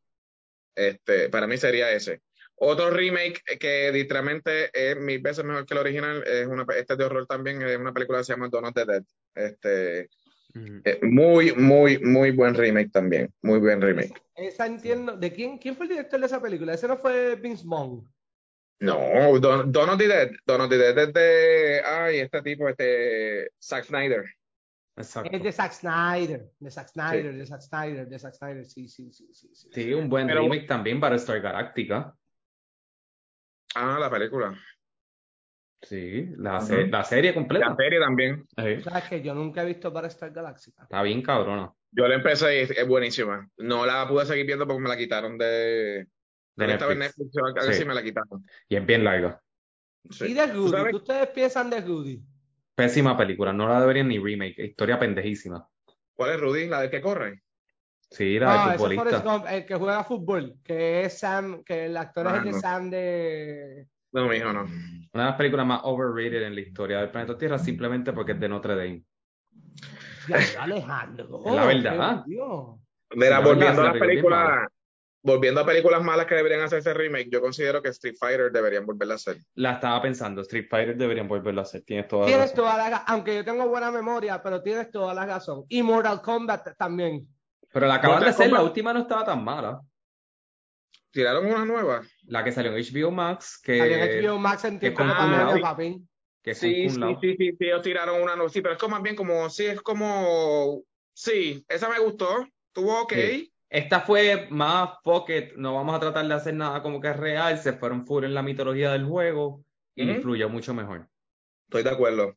este, 0.74 1.28
para 1.28 1.46
mí 1.46 1.56
sería 1.56 1.90
ese. 1.90 2.20
Otro 2.56 2.90
remake 2.90 3.42
que 3.58 3.90
literalmente 3.92 4.70
es 4.72 4.96
mil 4.96 5.20
veces 5.20 5.44
mejor 5.44 5.66
que 5.66 5.74
el 5.74 5.80
original, 5.80 6.22
es 6.26 6.46
una, 6.46 6.64
este 6.76 6.94
es 6.94 6.98
de 6.98 7.04
horror 7.04 7.26
también, 7.26 7.60
es 7.62 7.76
una 7.76 7.92
película 7.92 8.18
que 8.18 8.24
se 8.24 8.32
llama 8.32 8.48
Dawn 8.48 8.66
of 8.66 8.74
the 8.74 8.84
Dead. 8.84 9.02
Este, 9.34 10.08
eh, 10.84 11.00
muy, 11.02 11.52
muy, 11.52 11.98
muy 11.98 12.30
buen 12.30 12.54
remake 12.54 12.92
también. 12.92 13.32
Muy 13.42 13.58
buen 13.58 13.80
remake. 13.80 14.14
Esa 14.36 14.66
entiendo. 14.66 15.16
¿De 15.16 15.32
quién, 15.32 15.58
quién 15.58 15.76
fue 15.76 15.86
el 15.86 15.90
director 15.90 16.20
de 16.20 16.26
esa 16.26 16.40
película? 16.40 16.74
Ese 16.74 16.86
no 16.86 16.96
fue 16.96 17.34
Vince 17.36 17.64
Vaughn. 17.66 18.08
No, 18.80 19.38
Dawn 19.40 19.90
of 19.90 19.98
the 19.98 20.08
Dead. 20.08 20.30
Dawn 20.46 20.60
of 20.62 20.70
the 20.70 20.78
Dead 20.78 20.98
es 20.98 21.12
de. 21.12 21.80
Ay, 21.84 22.20
este 22.20 22.42
tipo, 22.42 22.68
este. 22.68 23.50
Zack 23.60 23.84
Snyder. 23.84 24.24
Exacto. 24.96 25.30
Es 25.32 25.42
de 25.42 25.50
Zack 25.52 25.72
Snyder. 25.72 26.50
De 26.60 26.70
Zack 26.70 26.88
Snyder, 26.88 27.34
de 27.34 27.46
Zack 27.46 27.60
Snyder, 27.62 28.08
de 28.08 28.18
Zack 28.18 28.34
Snyder. 28.34 28.64
Sí, 28.64 28.88
sí, 28.88 29.12
sí, 29.12 29.28
sí. 29.32 29.50
sí. 29.54 29.68
Sí, 29.72 29.92
un 29.92 30.08
buen 30.08 30.26
Pero- 30.26 30.42
remake 30.42 30.66
también 30.66 31.00
para 31.00 31.16
Star 31.16 31.40
Galactica. 31.40 32.14
Ah, 33.74 33.98
la 34.00 34.08
película. 34.10 34.56
Sí, 35.82 36.28
la, 36.38 36.60
se- 36.60 36.86
la 36.86 37.04
serie 37.04 37.34
completa. 37.34 37.68
La 37.70 37.76
serie 37.76 37.98
también. 38.00 38.46
Sí, 38.56 38.82
¿Sabes 38.82 39.04
que 39.08 39.20
Yo 39.22 39.34
nunca 39.34 39.62
he 39.62 39.66
visto 39.66 39.92
para 39.92 40.06
Star 40.08 40.30
Galactica. 40.30 40.84
Está 40.84 41.02
bien 41.02 41.20
cabrona. 41.22 41.72
Yo 41.90 42.08
la 42.08 42.14
empecé 42.14 42.56
y 42.56 42.60
es, 42.62 42.88
buenísima. 42.88 43.48
No 43.58 43.84
la 43.84 44.08
pude 44.08 44.24
seguir 44.26 44.46
viendo 44.46 44.66
porque 44.66 44.80
me 44.82 44.88
la 44.88 44.96
quitaron 44.96 45.36
de. 45.36 46.06
De 46.56 46.64
en 46.64 46.70
Netflix. 46.70 46.98
Netflix, 46.98 47.36
algo 47.36 47.58
así 47.58 47.74
Sí. 47.74 47.84
me 47.84 47.94
la 47.94 48.02
quitaron. 48.02 48.46
Y 48.68 48.76
es 48.76 48.86
bien 48.86 49.04
larga. 49.04 49.40
Sí. 50.10 50.26
¿Y 50.26 50.34
de. 50.34 50.52
¿Qué 50.90 50.96
ustedes 50.96 51.28
piensan 51.30 51.68
de 51.68 51.80
Rudy? 51.80 52.22
Pésima 52.74 53.16
película. 53.16 53.52
No 53.52 53.68
la 53.68 53.80
deberían 53.80 54.08
ni 54.08 54.18
remake. 54.18 54.64
Historia 54.64 54.98
pendejísima. 54.98 55.68
¿Cuál 56.14 56.32
es 56.32 56.40
Rudy? 56.40 56.66
¿La 56.66 56.80
del 56.80 56.90
que 56.90 57.00
corre? 57.00 57.42
Sí, 58.10 58.38
la 58.38 58.68
de 58.68 58.74
es 58.74 58.80
Forrest 58.80 59.02
futbolista. 59.02 59.54
El 59.54 59.66
que 59.66 59.74
juega 59.74 60.04
fútbol, 60.04 60.54
que 60.62 61.02
es 61.04 61.18
Sam, 61.18 61.64
que 61.64 61.86
el 61.86 61.96
actor 61.96 62.26
es 62.26 62.32
Ah, 62.32 62.36
el 62.36 62.44
de 62.44 62.52
no. 62.52 62.60
Sam 62.60 62.90
de... 62.90 63.86
No, 64.12 64.28
mijo, 64.28 64.52
no. 64.52 64.62
Una 64.62 65.24
de 65.24 65.30
las 65.30 65.34
películas 65.34 65.66
más 65.66 65.80
overrated 65.82 66.42
en 66.42 66.54
la 66.54 66.60
historia 66.60 66.98
del 66.98 67.10
planeta 67.10 67.36
Tierra 67.36 67.58
simplemente 67.58 68.12
porque 68.12 68.32
es 68.32 68.40
de 68.40 68.48
Notre 68.48 68.76
Dame. 68.76 69.02
Ya, 70.28 70.62
Alejandro. 70.62 71.42
La 71.46 71.66
verdad. 71.66 72.24
Mira, 73.16 73.40
volviendo 73.40 73.80
a 73.80 73.84
la 73.84 73.90
las 73.90 73.98
películas, 74.00 74.68
volviendo 75.24 75.62
a 75.62 75.66
películas 75.66 76.04
malas 76.04 76.26
que 76.26 76.34
deberían 76.34 76.60
hacerse 76.60 76.92
remake, 76.92 77.30
yo 77.30 77.40
considero 77.40 77.82
que 77.82 77.88
Street 77.88 78.16
Fighter 78.20 78.52
deberían 78.52 78.84
volverla 78.84 79.14
a 79.14 79.16
hacer. 79.16 79.38
La 79.54 79.72
estaba 79.72 80.00
pensando, 80.02 80.42
Street 80.42 80.66
Fighter 80.68 80.96
deberían 80.96 81.26
volverlo 81.26 81.62
a 81.62 81.64
hacer, 81.64 81.82
tienes 81.82 82.06
toda 82.06 82.22
la 82.22 82.26
Tienes 82.26 82.50
razón. 82.50 82.56
toda 82.64 82.90
la 82.90 82.96
aunque 82.98 83.34
yo 83.34 83.44
tengo 83.44 83.66
buena 83.66 83.90
memoria, 83.90 84.42
pero 84.42 84.62
tienes 84.62 84.90
toda 84.90 85.14
la 85.14 85.24
razón. 85.24 85.64
Y 85.70 85.82
Mortal 85.82 86.20
Kombat 86.20 86.76
también. 86.76 87.26
Pero 87.72 87.86
la 87.86 87.94
acaban 87.94 88.22
de 88.22 88.28
hacer, 88.28 88.52
la 88.52 88.62
última 88.62 88.92
no 88.92 89.00
estaba 89.00 89.24
tan 89.24 89.42
mala. 89.42 89.80
Tiraron 91.10 91.46
una 91.46 91.64
nueva. 91.64 92.02
La 92.26 92.44
que 92.44 92.52
salió 92.52 92.76
en 92.76 92.84
HBO 92.84 93.10
Max, 93.10 93.58
que, 93.62 93.78
Salió 93.78 93.96
en 93.96 94.24
HBO 94.24 94.38
Max 94.38 94.64
en 94.64 94.78
papi. 95.62 96.02
que 96.42 96.50
es 96.50 96.58
Sí, 96.58 96.86
con 96.88 97.16
sí, 97.16 97.16
sí, 97.20 97.36
sí, 97.38 97.56
sí, 97.58 97.64
ellos 97.66 97.82
tiraron 97.82 98.20
una 98.20 98.36
nueva. 98.36 98.50
Sí, 98.50 98.60
pero 98.60 98.74
es 98.74 98.80
como 98.80 98.96
más 98.96 99.02
bien 99.02 99.16
como, 99.16 99.48
sí, 99.48 99.64
es 99.64 99.80
como, 99.80 100.82
sí, 101.14 101.64
esa 101.68 101.88
me 101.88 101.98
gustó, 101.98 102.46
estuvo 102.68 103.02
ok. 103.02 103.12
Sí. 103.14 103.53
Esta 103.68 104.00
fue 104.00 104.46
más 104.50 104.90
fuck 105.02 105.30
it, 105.30 105.52
no 105.56 105.74
vamos 105.74 105.96
a 105.96 106.00
tratar 106.00 106.26
de 106.26 106.34
hacer 106.34 106.54
nada 106.54 106.82
como 106.82 107.00
que 107.00 107.08
es 107.08 107.16
real, 107.16 107.58
se 107.58 107.72
fueron 107.72 108.06
full 108.06 108.24
en 108.24 108.34
la 108.34 108.42
mitología 108.42 108.92
del 108.92 109.04
juego 109.04 109.64
y 109.94 110.10
Ujú. 110.10 110.22
fluyó 110.22 110.48
mucho 110.48 110.74
mejor. 110.74 111.08
Estoy 111.66 111.82
de 111.82 111.90
acuerdo. 111.90 112.36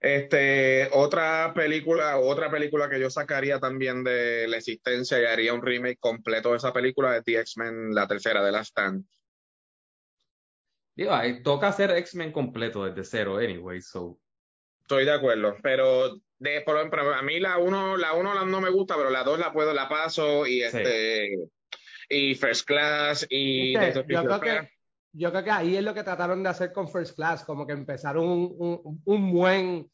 Este, 0.00 0.88
otra 0.92 1.52
película, 1.54 2.18
otra 2.18 2.50
película 2.50 2.90
que 2.90 2.98
yo 2.98 3.08
sacaría 3.08 3.60
también 3.60 4.02
de 4.02 4.48
la 4.48 4.56
existencia 4.56 5.20
y 5.20 5.26
haría 5.26 5.54
un 5.54 5.62
remake 5.62 6.00
completo 6.00 6.50
de 6.50 6.56
esa 6.56 6.72
película 6.72 7.16
es 7.16 7.22
The 7.22 7.38
X-Men, 7.38 7.94
la 7.94 8.08
tercera 8.08 8.42
de 8.42 8.50
la 8.50 8.64
Stand. 8.64 9.04
Digo, 10.96 11.12
toca 11.44 11.68
hacer 11.68 11.92
X-Men 11.92 12.32
completo 12.32 12.84
desde 12.84 13.04
cero, 13.04 13.36
anyway, 13.36 13.80
so. 13.80 14.18
Estoy 14.80 15.04
de 15.04 15.12
acuerdo, 15.12 15.56
pero 15.62 16.20
de 16.42 16.60
por 16.62 16.76
ejemplo, 16.76 17.14
a 17.14 17.22
mí 17.22 17.38
la 17.38 17.58
uno, 17.58 17.96
la 17.96 18.12
uno 18.14 18.34
la- 18.34 18.44
no 18.44 18.60
me 18.60 18.70
gusta, 18.70 18.96
pero 18.96 19.10
la 19.10 19.22
dos 19.22 19.38
la 19.38 19.52
puedo, 19.52 19.72
la 19.72 19.88
paso 19.88 20.46
y 20.46 20.62
este 20.62 21.38
y 22.08 22.34
First 22.34 22.66
Class 22.66 23.26
y 23.30 23.72
Yo 23.72 24.04
creo 24.04 24.40
que 24.40 24.68
yo 25.14 25.30
creo 25.30 25.44
que 25.44 25.50
ahí 25.50 25.76
es 25.76 25.84
lo 25.84 25.92
que 25.94 26.02
trataron 26.02 26.42
de 26.42 26.48
hacer 26.48 26.72
con 26.72 26.88
First 26.90 27.16
Class, 27.16 27.44
como 27.44 27.66
que 27.66 27.74
empezar 27.74 28.16
un, 28.16 28.54
un, 28.58 29.02
un 29.04 29.32
buen 29.32 29.90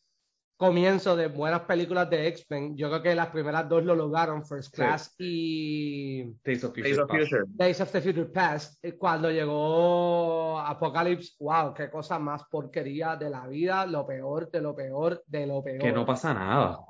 comienzo 0.58 1.16
de 1.16 1.28
buenas 1.28 1.62
películas 1.62 2.10
de 2.10 2.26
X-Men. 2.26 2.76
Yo 2.76 2.88
creo 2.88 3.00
que 3.00 3.14
las 3.14 3.28
primeras 3.28 3.68
dos 3.68 3.84
lo 3.84 3.94
lograron, 3.94 4.44
First 4.44 4.74
Class 4.74 5.14
y 5.16 6.24
Days 6.44 6.64
of 6.64 6.74
Days 6.74 6.96
Future 6.96 7.02
of. 7.02 7.10
Future. 7.10 7.44
Days 7.46 7.80
of 7.80 7.92
the 7.92 8.00
Future 8.02 8.26
Past. 8.26 8.84
Eh, 8.84 8.98
Cuando 8.98 9.30
llegó 9.30 10.58
Apocalypse, 10.58 11.36
wow, 11.38 11.72
qué 11.72 11.88
cosa 11.88 12.18
más 12.18 12.42
porquería 12.50 13.14
de 13.14 13.30
la 13.30 13.46
vida, 13.46 13.86
lo 13.86 14.04
peor 14.04 14.50
de 14.50 14.60
lo 14.60 14.74
peor 14.74 15.22
de 15.26 15.46
lo 15.46 15.62
peor. 15.62 15.78
Que 15.78 15.92
no 15.92 16.04
pasa 16.04 16.34
nada. 16.34 16.80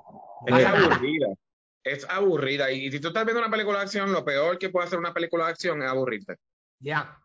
Es 0.46 0.64
aburrida. 0.64 1.28
Es 1.84 2.06
aburrida. 2.08 2.72
Y 2.72 2.90
si 2.90 3.00
tú 3.00 3.08
estás 3.08 3.26
viendo 3.26 3.42
una 3.42 3.50
película 3.50 3.78
de 3.78 3.84
acción, 3.84 4.10
lo 4.10 4.24
peor 4.24 4.58
que 4.58 4.70
puede 4.70 4.86
hacer 4.86 4.98
una 4.98 5.12
película 5.12 5.44
de 5.44 5.50
acción 5.50 5.82
es 5.82 5.90
aburrirte. 5.90 6.36
Ya. 6.80 7.18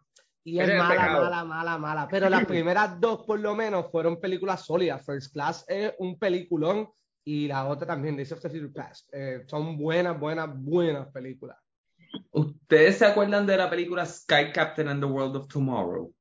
Y 0.46 0.60
es 0.60 0.68
mala, 0.78 0.90
pecado. 0.90 1.24
mala, 1.24 1.44
mala, 1.46 1.78
mala. 1.78 2.08
Pero 2.10 2.30
las 2.30 2.46
primeras 2.46 3.00
dos, 3.00 3.24
por 3.26 3.40
lo 3.40 3.56
menos, 3.56 3.90
fueron 3.92 4.20
películas 4.20 4.66
sólidas. 4.66 5.06
First 5.06 5.34
Class 5.34 5.66
es 5.68 5.94
un 6.00 6.20
peliculón 6.20 6.90
y 7.26 7.48
la 7.48 7.66
otra 7.66 7.88
también, 7.88 8.16
Days 8.18 8.32
of 8.34 8.42
the 8.42 8.50
Future 8.50 8.70
Past. 8.74 9.10
Eh, 9.14 9.44
son 9.48 9.78
buenas, 9.78 10.20
buenas, 10.20 10.50
buenas 10.54 11.08
películas. 11.12 11.58
¿Ustedes 12.32 12.98
se 12.98 13.06
acuerdan 13.06 13.48
de 13.48 13.58
la 13.58 13.70
película 13.70 14.06
Sky 14.06 14.52
Captain 14.54 14.88
and 14.90 15.02
the 15.02 15.10
World 15.10 15.36
of 15.38 15.48
Tomorrow? 15.48 16.14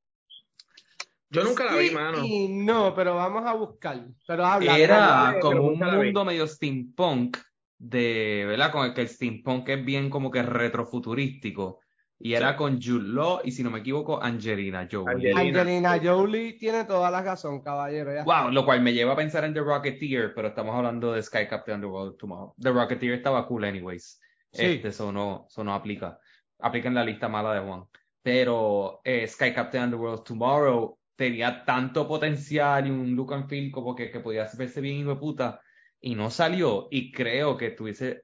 Yo 1.28 1.44
nunca 1.44 1.64
la 1.64 1.76
vi, 1.76 1.88
Sí 1.88 1.94
mano. 1.94 2.24
y 2.24 2.48
no, 2.48 2.94
pero 2.94 3.14
vamos 3.14 3.44
a 3.46 3.54
buscar. 3.54 4.06
Pero 4.26 4.44
habla. 4.44 4.78
Era 4.78 5.37
como 5.40 5.68
un 5.68 5.78
mundo 5.78 6.24
medio 6.24 6.46
steampunk 6.46 7.38
de, 7.78 8.44
¿verdad? 8.46 8.70
Con 8.70 8.87
el 8.87 8.94
que 8.94 9.00
el 9.00 9.08
steampunk 9.08 9.68
es 9.70 9.85
bien 9.85 10.11
como 10.11 10.30
que 10.30 10.42
retrofuturístico. 10.42 11.80
Y 12.24 12.35
era 12.35 12.56
con 12.56 12.80
Jude 12.80 13.08
Law 13.08 13.40
y 13.42 13.50
si 13.50 13.64
no 13.64 13.70
me 13.70 13.80
equivoco, 13.80 14.22
Angelina 14.22 14.88
Jolie. 14.90 15.32
Angelina. 15.32 15.40
Angelina 15.61 16.00
Jolie 16.00 16.52
tiene 16.52 16.85
toda 16.85 17.11
la 17.11 17.20
razón, 17.20 17.61
caballero. 17.62 18.14
ya. 18.14 18.22
Wow, 18.22 18.52
lo 18.52 18.64
cual 18.64 18.80
me 18.80 18.92
lleva 18.92 19.14
a 19.14 19.16
pensar 19.16 19.42
en 19.42 19.52
The 19.52 19.61
Rocketeer, 19.61 20.32
pero 20.32 20.48
estamos 20.48 20.76
hablando 20.76 21.12
de 21.12 21.20
Sky 21.20 21.48
Captain 21.48 21.74
and 21.74 21.85
the 21.85 21.88
World 21.88 22.12
of 22.12 22.18
Tomorrow. 22.18 22.54
The 22.61 22.70
Rocketeer 22.70 23.14
estaba 23.14 23.44
cool 23.48 23.64
anyways. 23.64 24.20
Sí. 24.52 24.66
Este, 24.66 24.88
eso 24.88 25.11
no, 25.11 25.46
eso 25.48 25.64
no 25.64 25.74
aplica. 25.74 26.16
Aplica 26.61 26.87
en 26.87 26.94
la 26.94 27.04
lista 27.04 27.28
mala 27.28 27.54
de 27.54 27.61
Juan. 27.61 27.87
Pero 28.22 29.00
eh, 29.02 29.26
Sky 29.26 29.52
Captain 29.52 29.82
and 29.82 29.92
the 29.92 29.98
World 29.98 30.20
of 30.20 30.24
Tomorrow 30.24 30.96
tenía 31.16 31.64
tanto 31.64 32.06
potencial 32.06 32.87
y 32.87 32.90
un 32.90 33.16
look 33.16 33.35
and 33.35 33.48
feel 33.48 33.72
como 33.72 33.96
que, 33.96 34.12
que 34.12 34.20
podía 34.20 34.48
verse 34.56 34.80
bien 34.80 34.98
hijo 34.98 35.11
de 35.11 35.16
puta 35.16 35.61
y 36.00 36.14
no 36.14 36.30
salió. 36.30 36.87
Y 36.88 37.11
creo 37.11 37.56
que 37.56 37.70
tuviese, 37.70 38.22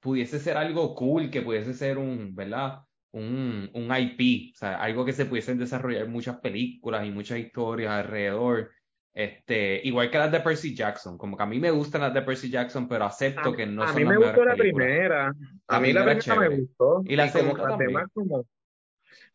pudiese 0.00 0.38
ser 0.38 0.56
algo 0.56 0.94
cool, 0.94 1.30
que 1.30 1.42
pudiese 1.42 1.74
ser 1.74 1.98
un, 1.98 2.34
¿verdad? 2.34 2.84
Un, 3.12 3.70
un 3.72 3.88
IP, 3.96 4.52
o 4.54 4.56
sea, 4.58 4.74
algo 4.82 5.04
que 5.04 5.12
se 5.14 5.24
pudiesen 5.26 5.58
desarrollar 5.58 6.06
muchas 6.08 6.36
películas 6.40 7.06
y 7.06 7.10
muchas 7.10 7.38
historias 7.38 7.90
alrededor. 7.92 8.70
Este, 9.14 9.80
igual 9.84 10.10
que 10.10 10.18
las 10.18 10.30
de 10.30 10.40
Percy 10.40 10.74
Jackson, 10.76 11.18
como 11.18 11.36
que 11.36 11.42
a 11.42 11.46
mí 11.46 11.58
me 11.58 11.70
gustan 11.72 12.02
las 12.02 12.14
de 12.14 12.22
Percy 12.22 12.50
Jackson, 12.50 12.86
pero 12.86 13.04
acepto 13.06 13.50
A, 13.50 13.56
que 13.56 13.66
no 13.66 13.82
a 13.82 13.88
son 13.88 13.96
mí 13.96 14.04
las 14.04 14.10
me 14.10 14.16
gustó 14.26 14.44
la 14.44 14.54
películas. 14.54 14.86
primera. 14.88 15.34
A 15.68 15.80
mí 15.80 15.92
la 15.92 16.02
primera 16.02 16.20
chévere. 16.20 16.48
me 16.50 16.56
gustó. 16.60 17.02
Y 17.06 17.16
la 17.16 17.32
como 17.32 17.44
segunda 17.44 17.68
también. 17.68 18.00
como. 18.12 18.46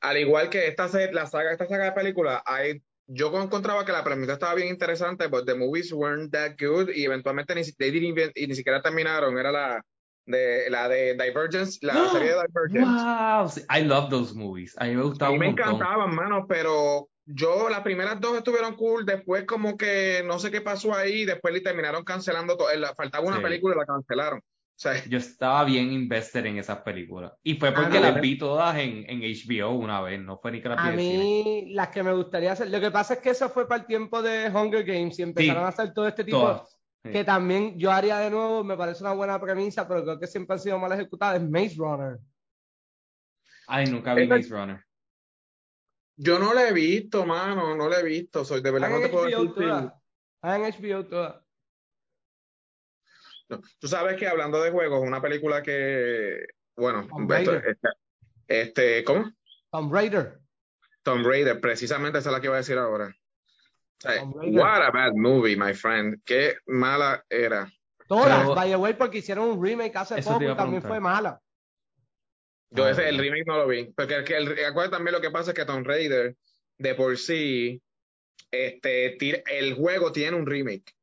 Al 0.01 0.17
igual 0.17 0.49
que 0.49 0.67
esta, 0.67 0.87
la 1.11 1.25
saga, 1.25 1.51
esta 1.51 1.65
saga 1.65 1.85
de 1.85 1.91
películas, 1.93 2.41
hay, 2.45 2.81
yo 3.07 3.31
encontraba 3.41 3.83
que 3.85 3.91
la 3.91 4.03
premisa 4.03 4.33
estaba 4.33 4.53
bien 4.53 4.67
interesante, 4.69 5.27
but 5.27 5.45
the 5.45 5.55
movies 5.55 5.91
weren't 5.91 6.31
that 6.31 6.51
good 6.59 6.89
y 6.93 7.05
eventualmente 7.05 7.55
ni, 7.55 7.63
si- 7.63 7.73
they 7.75 7.89
didn't 7.91 8.17
even- 8.17 8.31
y 8.35 8.47
ni 8.47 8.55
siquiera 8.55 8.81
terminaron. 8.81 9.37
Era 9.37 9.51
la 9.51 9.85
de, 10.25 10.69
la 10.69 10.87
de 10.89 11.13
Divergence, 11.13 11.79
la 11.85 12.09
serie 12.11 12.29
de 12.35 12.43
Divergence. 12.47 13.03
Wow, 13.03 13.49
sí, 13.49 13.61
I 13.69 13.83
love 13.83 14.09
those 14.09 14.33
movies. 14.35 14.75
A 14.77 14.85
mí 14.85 14.95
me 14.95 15.01
A 15.01 15.03
gustaba 15.05 15.31
mí 15.31 15.39
me 15.39 15.47
encantaban, 15.47 16.13
mano, 16.15 16.45
pero 16.47 17.09
yo 17.25 17.69
las 17.69 17.81
primeras 17.81 18.19
dos 18.19 18.37
estuvieron 18.37 18.75
cool, 18.75 19.05
después 19.05 19.45
como 19.45 19.77
que 19.77 20.23
no 20.25 20.39
sé 20.39 20.51
qué 20.51 20.61
pasó 20.61 20.93
ahí, 20.93 21.25
después 21.25 21.53
le 21.53 21.61
terminaron 21.61 22.03
cancelando 22.03 22.57
todo, 22.57 22.67
faltaba 22.95 23.25
una 23.25 23.37
Sí. 23.37 23.43
película 23.43 23.75
y 23.75 23.79
la 23.79 23.85
cancelaron. 23.85 24.39
O 24.39 24.79
sea, 24.83 25.05
Yo 25.05 25.19
estaba 25.19 25.63
bien 25.65 25.91
invested 25.93 26.45
en 26.47 26.57
esas 26.57 26.79
películas. 26.79 27.31
Y 27.43 27.55
fue 27.55 27.69
A 27.69 27.73
porque 27.75 27.99
las 27.99 28.19
vi 28.19 28.37
todas 28.39 28.75
en, 28.77 29.05
en 29.07 29.21
HBO 29.21 29.69
una 29.75 30.01
vez, 30.01 30.19
no 30.19 30.39
fue 30.39 30.51
ni 30.51 30.61
que 30.61 30.67
las 30.69 30.81
vi 30.83 30.89
A 30.89 30.97
cine. 30.97 31.17
mí, 31.23 31.65
las 31.73 31.89
que 31.89 32.01
me 32.01 32.11
gustaría 32.11 32.53
hacer. 32.53 32.69
Lo 32.71 32.81
que 32.81 32.89
pasa 32.89 33.13
es 33.13 33.19
que 33.19 33.29
eso 33.29 33.49
fue 33.49 33.67
para 33.67 33.81
el 33.81 33.87
tiempo 33.87 34.21
de 34.23 34.49
Hunger 34.49 34.83
Games 34.83 35.19
y 35.19 35.21
empezaron 35.21 35.61
Sí. 35.61 35.65
a 35.65 35.67
hacer 35.67 35.93
todo 35.93 36.07
este 36.07 36.23
tipo. 36.23 36.39
Todas. 36.39 36.72
Sí. 37.03 37.11
Que 37.11 37.23
también 37.23 37.77
yo 37.77 37.91
haría 37.91 38.17
de 38.19 38.29
nuevo, 38.29 38.63
me 38.63 38.77
parece 38.77 39.03
una 39.03 39.13
buena 39.13 39.39
premisa, 39.39 39.85
pero 39.87 40.03
creo 40.03 40.19
que 40.19 40.27
siempre 40.27 40.53
han 40.53 40.59
sido 40.59 40.79
mal 40.79 40.91
ejecutadas. 40.93 41.41
Es 41.41 41.49
Maze 41.49 41.75
Runner. 41.77 42.17
Ay, 43.67 43.87
nunca 43.87 44.13
vi 44.13 44.25
Maze 44.27 44.49
Runner. 44.49 44.85
yo 46.15 46.39
no 46.39 46.53
la 46.53 46.67
he 46.69 46.73
visto, 46.73 47.25
mano, 47.25 47.75
no 47.75 47.89
la 47.89 47.99
he 47.99 48.03
visto, 48.03 48.45
soy 48.45 48.61
de 48.61 48.71
verdad 48.71 48.89
no 48.89 48.99
te 48.99 49.05
en 49.05 49.11
puedo 49.11 49.25
HBO 49.25 49.53
decir. 49.53 49.91
Están 50.41 50.63
en 50.63 50.71
HBO 50.73 51.05
todas. 51.07 51.43
no. 53.49 53.61
Tú 53.79 53.87
sabes 53.87 54.17
que 54.17 54.27
hablando 54.27 54.61
de 54.61 54.71
juegos, 54.71 55.01
una 55.01 55.21
película 55.21 55.61
que, 55.61 56.45
bueno, 56.75 57.05
Tomb 57.07 57.31
esto- 57.33 57.55
este, 57.57 57.89
este, 58.47 59.03
¿cómo? 59.03 59.31
Tomb 59.71 59.93
Raider. 59.93 60.39
Tomb 61.03 61.25
Raider, 61.25 61.59
precisamente 61.59 62.19
esa 62.19 62.29
es 62.29 62.33
la 62.33 62.39
que 62.39 62.47
iba 62.47 62.55
a 62.55 62.59
decir 62.59 62.77
ahora. 62.77 63.07
O 63.07 63.11
sea, 63.11 63.11
Tomb 63.11 63.11
Raider. 63.11 63.92
What 64.03 64.81
a 64.81 64.91
bad 64.91 65.13
movie, 65.15 65.55
my 65.55 65.73
friend. 65.73 66.21
Qué 66.25 66.55
mala 66.67 67.23
era. 67.29 67.71
Todas, 68.07 68.47
by 68.55 68.69
the 68.69 68.75
way, 68.75 68.93
porque 68.93 69.19
hicieron 69.19 69.49
un 69.49 69.63
remake 69.63 69.95
hace 69.95 70.19
Eso 70.19 70.33
poco 70.33 70.43
y 70.51 70.55
también 70.55 70.81
fue 70.81 70.99
mala. 70.99 71.39
Yo 72.69 72.85
Ah, 72.85 72.91
ese, 72.91 73.07
el 73.07 73.17
remake 73.17 73.45
no 73.45 73.57
lo 73.57 73.67
vi. 73.67 73.85
Porque 73.95 74.15
el, 74.15 74.23
que- 74.23 74.37
el, 74.37 74.47
acuérdate 74.65 74.97
también 74.97 75.13
lo 75.13 75.21
que 75.21 75.31
pasa 75.31 75.51
es 75.51 75.55
que 75.55 75.65
Tomb 75.65 75.85
Raider, 75.85 76.35
de 76.77 76.95
por 76.95 77.17
sí, 77.17 77.81
este, 78.51 79.15
tira- 79.19 79.43
el 79.45 79.73
juego 79.75 80.11
tiene 80.11 80.35
un 80.37 80.45
remake. 80.45 80.93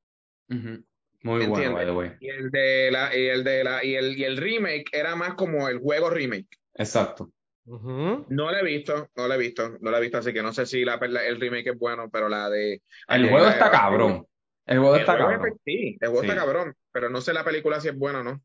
Muy 0.48 0.84
bueno, 1.22 1.44
¿Entiendes? 1.44 1.72
by 1.74 1.84
the 1.86 1.92
way. 1.92 2.10
Y 2.20 2.28
el 2.28 2.50
de 2.50 2.90
la, 2.90 3.16
y 3.16 3.26
el 3.28 3.44
de 3.44 3.64
la, 3.64 3.84
y 3.84 3.94
el, 3.94 4.18
y 4.18 4.24
el 4.24 4.36
remake 4.36 4.86
era 4.92 5.14
más 5.16 5.34
como 5.34 5.68
el 5.68 5.78
juego 5.78 6.10
remake. 6.10 6.48
Exacto. 6.74 7.30
No 7.66 8.24
lo 8.28 8.56
he 8.56 8.64
visto, 8.64 9.08
no 9.16 9.28
lo 9.28 9.34
he 9.34 9.38
visto, 9.38 9.76
no 9.80 9.90
lo 9.90 9.96
he 9.96 10.00
visto, 10.00 10.18
así 10.18 10.32
que 10.32 10.42
no 10.42 10.52
sé 10.52 10.66
si 10.66 10.84
la, 10.84 10.96
la- 10.96 11.24
el 11.26 11.40
remake 11.40 11.68
es 11.70 11.78
bueno, 11.78 12.10
pero 12.10 12.28
la 12.28 12.48
de. 12.50 12.82
El 13.08 13.28
juego 13.28 13.46
la- 13.46 13.52
está 13.52 13.70
cabrón. 13.70 14.26
El 14.66 14.78
juego 14.78 14.96
está 14.96 15.16
cabrón. 15.18 15.46
es- 15.48 15.54
sí, 15.64 15.98
el 16.00 16.08
juego 16.08 16.22
Sí. 16.22 16.28
está 16.30 16.40
cabrón, 16.40 16.74
pero 16.92 17.10
no 17.10 17.20
sé 17.20 17.32
la 17.32 17.44
película 17.44 17.80
si 17.80 17.88
es 17.88 17.96
buena 17.96 18.20
o 18.20 18.24
no. 18.24 18.42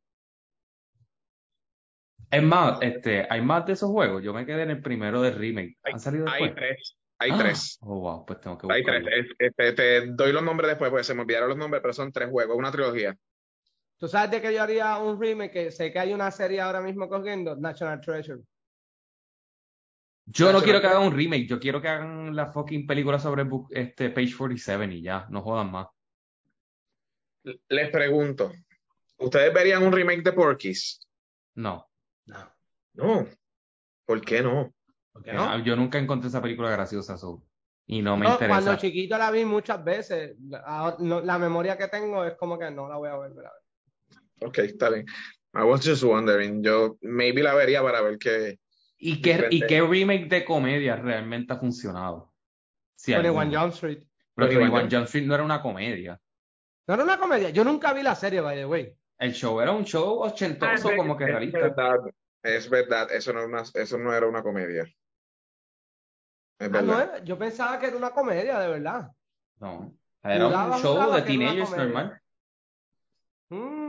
Es 2.32 2.44
más, 2.44 2.80
este, 2.82 3.26
hay 3.30 3.42
más 3.42 3.66
de 3.66 3.74
esos 3.74 3.90
juegos. 3.90 4.22
Yo 4.24 4.34
me 4.34 4.46
quedé 4.46 4.64
en 4.64 4.72
el 4.72 4.82
primero 4.82 5.22
de 5.22 5.32
remake. 5.32 5.78
¿Han 5.84 6.00
salido 6.00 6.26
Hay 6.28 6.54
tres, 6.54 6.96
hay 7.20 7.32
Ah, 7.32 7.38
tres. 7.40 7.78
Oh, 7.82 8.00
wow, 8.00 8.26
pues 8.26 8.42
tengo 8.42 8.58
que 8.58 8.68
Hay 8.72 8.84
tres. 8.84 9.28
este, 9.40 9.74
te 9.74 10.08
doy 10.08 10.34
los 10.34 10.44
nombres 10.44 10.70
después, 10.70 10.90
porque 10.90 11.04
se 11.04 11.14
me 11.14 11.22
olvidaron 11.22 11.50
los 11.50 11.58
nombres, 11.58 11.82
pero 11.82 11.94
son 11.94 12.12
tres 12.12 12.30
juegos, 12.30 12.58
una 12.58 12.72
trilogía. 12.72 13.16
¿Tú 13.98 14.08
sabes 14.08 14.32
de 14.32 14.42
que 14.42 14.54
yo 14.54 14.62
haría 14.62 14.98
un 14.98 15.20
remake? 15.22 15.52
Que 15.54 15.72
sé 15.72 15.94
que 15.94 16.00
hay 16.00 16.14
una 16.14 16.30
serie 16.32 16.60
ahora 16.60 16.82
mismo 16.82 17.08
corriendo, 17.08 17.56
National 17.56 18.02
Treasure. 18.02 18.42
Yo 20.28 20.52
no 20.52 20.62
quiero 20.62 20.82
que 20.82 20.88
hagan 20.88 21.04
un 21.04 21.16
remake, 21.16 21.48
yo 21.48 21.60
quiero 21.60 21.82
que 21.82 21.88
hagan 21.88 22.36
la 22.36 22.48
fucking 22.52 22.88
película 22.88 23.20
sobre 23.20 23.46
este 23.70 24.10
Page 24.10 24.36
47 24.36 24.86
y 24.94 25.02
ya, 25.02 25.28
no 25.30 25.42
jodan 25.42 25.72
más. 25.72 25.88
Les 27.70 27.90
pregunto, 27.92 28.52
¿Ustedes 29.18 29.54
verían 29.54 29.84
un 29.84 29.94
remake 29.94 30.24
de 30.24 30.34
Porky's? 30.34 31.00
No. 31.56 31.88
No. 32.26 32.52
No. 32.94 33.28
¿Por 34.06 34.22
qué 34.22 34.42
no? 34.42 34.74
¿Por 35.14 35.24
qué 35.24 35.32
Eh, 35.32 35.34
no? 35.36 35.60
Yo 35.64 35.76
nunca 35.76 35.98
encontré 36.00 36.28
esa 36.28 36.42
película 36.42 36.70
graciosa, 36.72 37.18
so, 37.18 37.44
y 37.88 38.02
no 38.02 38.18
me 38.18 38.26
No, 38.26 38.34
interesa. 38.34 38.62
cuando 38.62 38.76
chiquito 38.82 39.18
la 39.18 39.32
vi 39.32 39.46
muchas 39.46 39.84
veces. 39.84 40.36
No, 41.00 41.22
la 41.22 41.38
memoria 41.38 41.78
que 41.78 41.88
tengo 41.88 42.26
es 42.26 42.36
como 42.36 42.60
que 42.60 42.70
no 42.72 42.90
la 42.90 42.98
voy 42.98 43.10
a 43.10 43.16
volver 43.16 43.46
a 43.46 43.52
ver. 43.54 44.50
Ok, 44.50 44.58
está 44.60 44.90
bien. 44.90 45.06
I 45.54 45.62
was 45.64 45.86
just 45.86 46.04
wondering. 46.04 46.62
Yo 46.62 46.98
maybe 47.02 47.42
la 47.42 47.54
vería 47.54 47.82
para 47.82 48.02
ver 48.02 48.18
qué. 48.18 48.60
¿Y 49.08 49.22
qué. 49.22 49.48
¿Y 49.52 49.66
qué 49.68 49.82
remake 49.82 50.28
de 50.28 50.44
comedia 50.46 50.96
realmente 50.96 51.54
ha 51.54 51.58
funcionado? 51.58 52.34
Si 52.96 53.12
21 53.14 53.40
alguno. 53.42 53.62
Jump 53.62 53.74
Street. 53.74 54.04
Pero 54.34 54.50
que 54.50 54.58
21 54.58 54.80
One 54.84 54.90
Jump 54.96 55.06
Street 55.06 55.26
no 55.28 55.36
era 55.36 55.44
una 55.44 55.62
comedia. 55.62 56.20
No 56.88 56.94
era 56.94 57.04
una 57.04 57.18
comedia. 57.20 57.50
Yo 57.52 57.64
nunca 57.64 57.94
vi 57.94 58.02
la 58.04 58.16
serie, 58.16 58.42
by 58.42 58.56
the 58.58 58.66
way. 58.66 58.96
El 59.18 59.34
show 59.34 59.62
era 59.62 59.72
un 59.72 59.86
show 59.86 60.22
ochentoso, 60.24 60.90
Ah, 60.90 60.96
como 60.96 61.16
que 61.18 61.24
es 61.26 61.30
realista. 61.30 61.60
verdad. 61.60 61.98
Es 62.44 62.70
verdad. 62.70 63.12
Eso 63.12 63.32
no, 63.34 63.40
era 63.40 63.48
una, 63.48 63.64
eso 63.74 63.98
no 63.98 64.14
era 64.14 64.28
una 64.28 64.44
comedia. 64.44 64.84
Es 66.58 66.70
Ah, 66.74 66.82
no 66.82 67.00
era- 67.02 67.24
yo 67.24 67.38
pensaba 67.38 67.80
que 67.80 67.88
era 67.88 67.98
una 67.98 68.12
comedia, 68.12 68.60
de 68.60 68.68
verdad. 68.68 69.12
No. 69.60 69.94
Era 70.24 70.46
Juraba, 70.46 70.76
un 70.76 70.82
show 70.82 71.14
de 71.14 71.22
teenagers 71.22 71.72
normal. 71.78 72.22
Mm. 73.50 73.85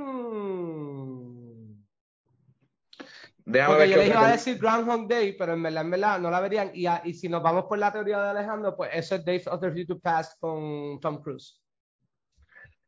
Déjame 3.48 3.74
Porque 3.76 3.86
ver 3.86 3.90
yo 3.90 3.96
les 4.02 4.08
iba 4.10 4.28
a 4.28 4.32
decir 4.32 4.58
Groundhog 4.58 5.08
Day, 5.08 5.36
pero 5.38 5.52
en 5.54 5.62
verdad, 5.62 5.84
en 5.84 5.90
verdad, 5.92 6.18
no 6.18 6.30
la 6.30 6.40
verían. 6.40 6.70
Y, 6.74 6.86
a- 6.86 7.00
y 7.04 7.14
si 7.14 7.28
nos 7.28 7.42
vamos 7.42 7.66
por 7.66 7.78
la 7.78 7.92
teoría 7.92 8.20
de 8.20 8.30
Alejandro, 8.30 8.76
pues 8.76 8.90
eso 8.92 9.14
es 9.14 9.24
Days 9.24 9.46
of 9.46 9.60
the 9.60 9.70
Future 9.70 10.00
Past 10.00 10.38
con 10.40 10.98
Tom 11.00 11.22
Cruise. 11.22 11.62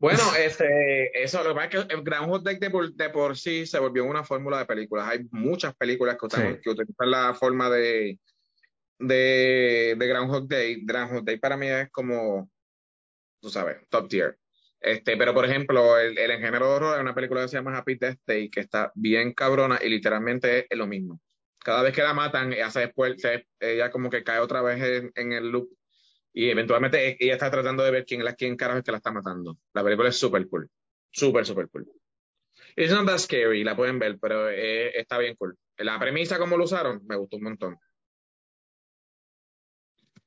Bueno, 0.01 0.19
este, 0.39 1.23
eso, 1.23 1.43
lo 1.45 1.51
que 1.51 1.55
pasa 1.55 1.67
es 1.79 1.85
que 1.87 1.95
el 1.95 2.03
Groundhog 2.03 2.43
Day 2.43 2.59
de 2.59 2.71
por, 2.71 2.93
de 2.93 3.11
por 3.11 3.37
sí 3.39 3.67
se 3.67 3.79
volvió 3.79 4.05
una 4.05 4.25
fórmula 4.25 4.59
de 4.59 4.65
películas. 4.67 5.09
Hay 5.09 5.29
muchas 5.31 5.77
películas 5.77 6.17
que, 6.19 6.27
usan- 6.27 6.55
Sí. 6.57 6.61
que 6.63 6.71
utilizan 6.71 7.11
la 7.11 7.35
forma 7.35 7.71
de, 7.71 8.19
de, 8.99 9.95
de 9.97 10.07
Groundhog 10.09 10.49
Day. 10.49 10.85
Groundhog 10.85 11.25
Day 11.25 11.37
para 11.39 11.57
mí 11.57 11.69
es 11.69 11.89
como, 11.93 12.51
tú 13.41 13.49
sabes, 13.49 13.77
top 13.89 14.09
tier. 14.09 14.37
Este, 14.81 15.17
pero 15.17 15.35
por 15.35 15.45
ejemplo, 15.45 15.99
el, 15.99 16.17
el 16.17 16.39
género 16.39 16.69
de 16.69 16.73
horror 16.75 16.95
hay 16.97 17.01
una 17.03 17.15
película 17.15 17.43
que 17.43 17.49
se 17.49 17.57
llama 17.57 17.77
Happy 17.77 17.97
Death 17.97 18.21
Day 18.27 18.49
que 18.49 18.61
está 18.61 18.93
bien 18.95 19.33
cabrona 19.35 19.79
y 19.83 19.89
literalmente 19.89 20.67
es 20.71 20.79
lo 20.79 20.87
mismo. 20.87 21.21
Cada 21.59 21.83
vez 21.83 21.93
que 21.95 22.03
la 22.03 22.15
matan, 22.15 22.53
ella, 22.53 22.71
después, 22.73 23.17
ella 23.59 23.91
como 23.91 24.09
que 24.09 24.23
cae 24.23 24.39
otra 24.39 24.63
vez 24.63 24.81
en, 24.81 25.13
en 25.15 25.33
el 25.33 25.51
loop 25.51 25.69
y 26.33 26.51
eventualmente 26.51 27.17
ella 27.19 27.33
está 27.33 27.51
tratando 27.51 27.83
de 27.83 27.91
ver 27.91 28.05
quién, 28.05 28.25
la, 28.25 28.35
quién 28.35 28.57
carajo 28.57 28.79
es 28.79 28.85
que 28.85 28.93
la 28.93 28.99
está 28.99 29.11
matando. 29.11 29.59
La 29.75 29.83
película 29.83 30.09
es 30.09 30.17
súper 30.17 30.47
cool. 30.49 30.71
Súper, 31.11 31.45
súper 31.45 31.69
cool. 31.69 31.87
It's 32.77 32.93
not 32.93 33.07
that 33.07 33.19
scary, 33.19 33.65
la 33.65 33.75
pueden 33.75 33.99
ver, 33.99 34.19
pero 34.21 34.49
eh, 34.49 34.97
está 34.99 35.19
bien 35.19 35.35
cool. 35.37 35.57
La 35.79 35.99
premisa, 35.99 36.39
como 36.39 36.57
lo 36.57 36.65
usaron, 36.65 37.01
me 37.07 37.17
gustó 37.17 37.37
un 37.37 37.43
montón. 37.43 37.77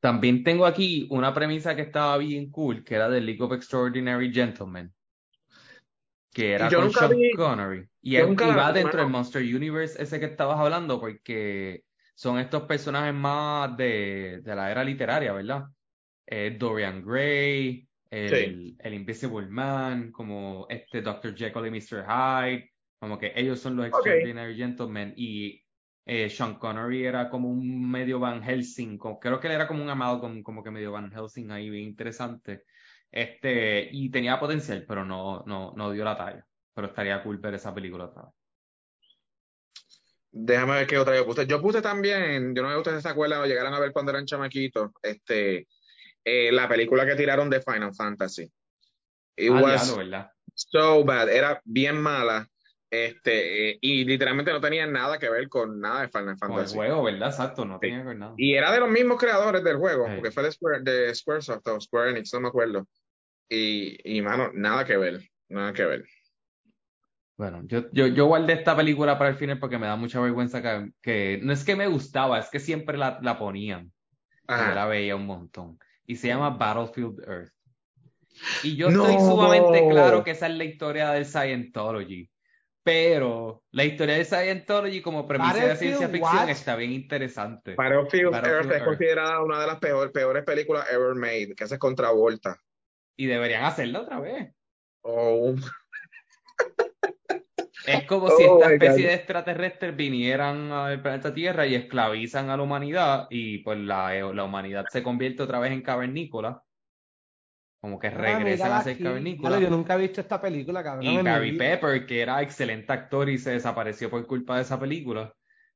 También 0.01 0.43
tengo 0.43 0.65
aquí 0.65 1.07
una 1.11 1.33
premisa 1.33 1.75
que 1.75 1.83
estaba 1.83 2.17
bien 2.17 2.49
cool, 2.51 2.83
que 2.83 2.95
era 2.95 3.07
de 3.07 3.21
League 3.21 3.41
of 3.41 3.53
Extraordinary 3.53 4.33
Gentlemen. 4.33 4.91
Que 6.33 6.53
era 6.53 6.69
Yo 6.69 6.79
con 6.81 6.91
Sean 6.91 7.11
vi- 7.17 7.31
Connery. 7.31 7.87
Y, 8.01 8.15
él- 8.15 8.27
nunca 8.27 8.47
y 8.49 8.53
va 8.53 8.73
dentro 8.73 8.99
del 8.99 9.09
Monster 9.09 9.41
Universe 9.43 10.01
ese 10.01 10.19
que 10.19 10.25
estabas 10.25 10.59
hablando, 10.59 10.99
porque 10.99 11.83
son 12.15 12.39
estos 12.39 12.63
personajes 12.63 13.13
más 13.13 13.77
de, 13.77 14.41
de 14.43 14.55
la 14.55 14.71
era 14.71 14.83
literaria, 14.83 15.33
¿verdad? 15.33 15.65
Eh, 16.25 16.55
Dorian 16.57 17.05
Gray, 17.05 17.87
el, 18.09 18.75
el 18.79 18.93
Invisible 18.93 19.47
Man, 19.47 20.11
como 20.11 20.65
este 20.69 21.01
Dr. 21.01 21.35
Jekyll 21.35 21.67
y 21.67 21.71
Mr. 21.71 22.05
Hyde, 22.07 22.71
como 22.99 23.19
que 23.19 23.33
ellos 23.35 23.59
son 23.59 23.75
los. 23.75 23.85
Extraordinary 23.87 24.55
Gentlemen. 24.55 25.13
Y 25.15 25.63
eh, 26.05 26.29
Sean 26.29 26.55
Connery 26.55 27.05
era 27.05 27.29
como 27.29 27.49
un 27.49 27.89
medio 27.91 28.19
Van 28.19 28.41
Helsing, 28.43 28.97
como- 28.97 29.19
creo 29.19 29.39
que 29.39 29.47
él 29.47 29.53
era 29.53 29.67
como 29.67 29.83
un 29.83 29.89
amalgam, 29.89 30.43
como 30.43 30.63
que 30.63 30.71
medio 30.71 30.91
Van 30.91 31.11
Helsing 31.11 31.51
ahí, 31.51 31.69
bien 31.69 31.85
interesante. 31.89 32.63
Este, 33.11 33.89
y 33.91 34.09
tenía 34.11 34.39
potencial, 34.39 34.85
pero 34.87 35.05
no, 35.05 35.43
no, 35.45 35.73
no 35.75 35.91
dio 35.91 36.03
la 36.05 36.17
talla. 36.17 36.47
Pero 36.73 36.87
estaría 36.87 37.21
cool 37.23 37.37
ver 37.39 37.55
esa 37.55 37.73
película 37.73 38.05
otra 38.05 38.23
vez. 38.23 38.31
Déjame 40.31 40.73
ver 40.75 40.87
qué 40.87 40.97
otra 40.97 41.15
yo 41.15 41.25
puse. 41.25 41.45
Yo 41.45 41.61
puse 41.61 41.81
también, 41.81 42.55
yo 42.55 42.61
no 42.63 42.69
sé 42.69 42.75
si 42.75 42.79
ustedes 42.79 43.03
se 43.03 43.09
acuerdan 43.09 43.41
o 43.41 43.45
llegaron 43.45 43.73
a 43.73 43.79
ver 43.79 43.91
cuando 43.91 44.11
eran 44.11 44.25
chamaquitos, 44.25 44.91
este, 45.01 45.67
eh, 46.23 46.51
la 46.53 46.69
película 46.69 47.05
que 47.05 47.15
tiraron 47.15 47.49
de 47.49 47.61
Final 47.61 47.93
Fantasy. 47.95 48.51
It 49.37 49.51
Ah, 49.51 49.61
was 49.61 49.63
diablo, 49.63 49.97
¿verdad? 49.97 50.31
so 50.55 51.05
bad, 51.05 51.29
era 51.29 51.61
bien 51.65 52.01
mala, 52.01 52.50
este, 52.91 53.69
eh, 53.71 53.77
y 53.81 54.03
literalmente 54.05 54.51
no 54.51 54.59
tenía 54.61 54.85
nada 54.85 55.17
que 55.17 55.29
ver 55.29 55.47
con 55.49 55.79
nada 55.79 56.01
de 56.01 56.09
Final 56.09 56.23
Con 56.25 56.29
el 56.33 56.37
Fantasy. 56.57 56.75
juego, 56.75 57.03
¿verdad? 57.03 57.29
Exacto, 57.29 57.63
no 57.65 57.79
tenía 57.79 57.99
que 58.01 58.07
ver 58.09 58.17
nada. 58.17 58.33
Y 58.37 58.53
era 58.53 58.71
de 58.71 58.79
los 58.81 58.89
mismos 58.89 59.17
creadores 59.17 59.63
del 59.63 59.77
juego, 59.77 60.05
Sí. 60.07 60.11
porque 60.15 60.31
fue 60.31 60.43
de, 60.43 60.51
Square, 60.51 60.79
de 60.81 61.15
Squaresoft 61.15 61.67
o 61.67 61.79
Square 61.81 62.11
Enix, 62.11 62.33
no 62.33 62.41
me 62.41 62.47
acuerdo. 62.49 62.85
Y, 63.49 63.97
y 64.17 64.21
mano, 64.21 64.51
nada 64.53 64.85
que 64.85 64.97
ver, 64.97 65.21
nada 65.49 65.73
que 65.73 65.85
ver. 65.85 66.03
Bueno, 67.37 67.61
yo, 67.63 67.85
yo, 67.91 68.07
yo 68.07 68.25
guardé 68.27 68.53
esta 68.53 68.75
película 68.75 69.17
para 69.17 69.31
el 69.31 69.35
final 69.35 69.57
porque 69.57 69.79
me 69.79 69.87
da 69.87 69.95
mucha 69.95 70.19
vergüenza 70.19 70.61
que, 70.61 70.91
que 71.01 71.39
no 71.41 71.53
es 71.53 71.63
que 71.63 71.75
me 71.75 71.87
gustaba, 71.87 72.39
es 72.39 72.49
que 72.49 72.59
siempre 72.59 72.97
la, 72.97 73.19
la 73.21 73.39
ponían. 73.39 73.85
Y 73.85 74.51
yo 74.51 74.53
Ajá. 74.55 74.75
la 74.75 74.85
veía 74.85 75.15
un 75.15 75.25
montón. 75.25 75.79
Y 76.05 76.17
se 76.17 76.27
llama 76.27 76.51
Battlefield 76.51 77.19
Earth. 77.27 77.53
Y 78.63 78.75
yo 78.75 78.89
No. 78.91 79.07
estoy 79.07 79.19
sumamente 79.25 79.87
claro 79.89 80.23
que 80.23 80.31
esa 80.31 80.47
es 80.47 80.55
la 80.55 80.65
historia 80.65 81.09
del 81.11 81.25
Scientology. 81.25 82.29
Pero 82.83 83.63
la 83.71 83.83
historia 83.83 84.15
de 84.15 84.25
Scientology 84.25 85.01
como 85.01 85.27
premisa 85.27 85.53
de 85.67 85.75
ciencia 85.75 86.07
ficción 86.09 86.35
what? 86.35 86.49
está 86.49 86.75
bien 86.75 86.91
interesante. 86.91 87.75
Battlefield, 87.75 88.31
Battlefield 88.31 88.55
Earth 88.55 88.65
es 88.71 88.71
Earth. 88.77 88.85
considerada 88.85 89.41
una 89.43 89.61
de 89.61 89.67
las 89.67 89.79
peor- 89.79 90.11
peores 90.11 90.43
películas 90.43 90.87
ever 90.91 91.13
made, 91.13 91.53
que 91.55 91.63
hace 91.63 91.77
Contravolta. 91.77 92.59
Y 93.15 93.27
deberían 93.27 93.65
hacerla 93.65 94.01
otra 94.01 94.19
vez. 94.19 94.51
Oh, 95.03 95.53
Es 97.85 98.03
como 98.05 98.25
Oh 98.31 98.37
si 98.37 98.43
esta 98.43 98.73
especie 98.73 99.03
God. 99.03 99.09
de 99.09 99.13
extraterrestres 99.13 99.95
vinieran 99.95 100.71
al 100.71 101.01
planeta 101.01 101.33
Tierra 101.33 101.65
y 101.67 101.75
esclavizan 101.75 102.49
a 102.49 102.57
la 102.57 102.63
humanidad 102.63 103.27
y 103.29 103.59
pues 103.59 103.77
la, 103.79 104.13
la 104.33 104.43
humanidad 104.43 104.85
se 104.89 105.03
convierte 105.03 105.43
otra 105.43 105.59
vez 105.59 105.71
en 105.71 105.81
cavernícola. 105.81 106.63
Como 107.81 107.97
que 107.97 108.07
Ah, 108.07 108.11
regresan 108.11 108.43
mírala 108.45 108.77
a 108.77 108.83
ser 108.83 108.93
aquí. 108.93 109.03
cavernícola. 109.03 109.49
Claro, 109.49 109.63
yo 109.63 109.69
nunca 109.75 109.95
he 109.95 109.97
visto 109.97 110.21
esta 110.21 110.39
película, 110.39 110.83
cabrón. 110.83 111.03
Y 111.03 111.21
Gary. 111.23 111.57
Pepper, 111.57 112.05
que 112.05 112.21
era 112.21 112.39
excelente 112.43 112.93
actor 112.93 113.27
y 113.27 113.39
se 113.39 113.51
desapareció 113.51 114.09
por 114.09 114.25
culpa 114.27 114.55
de 114.57 114.61
esa 114.61 114.79
película, 114.79 115.33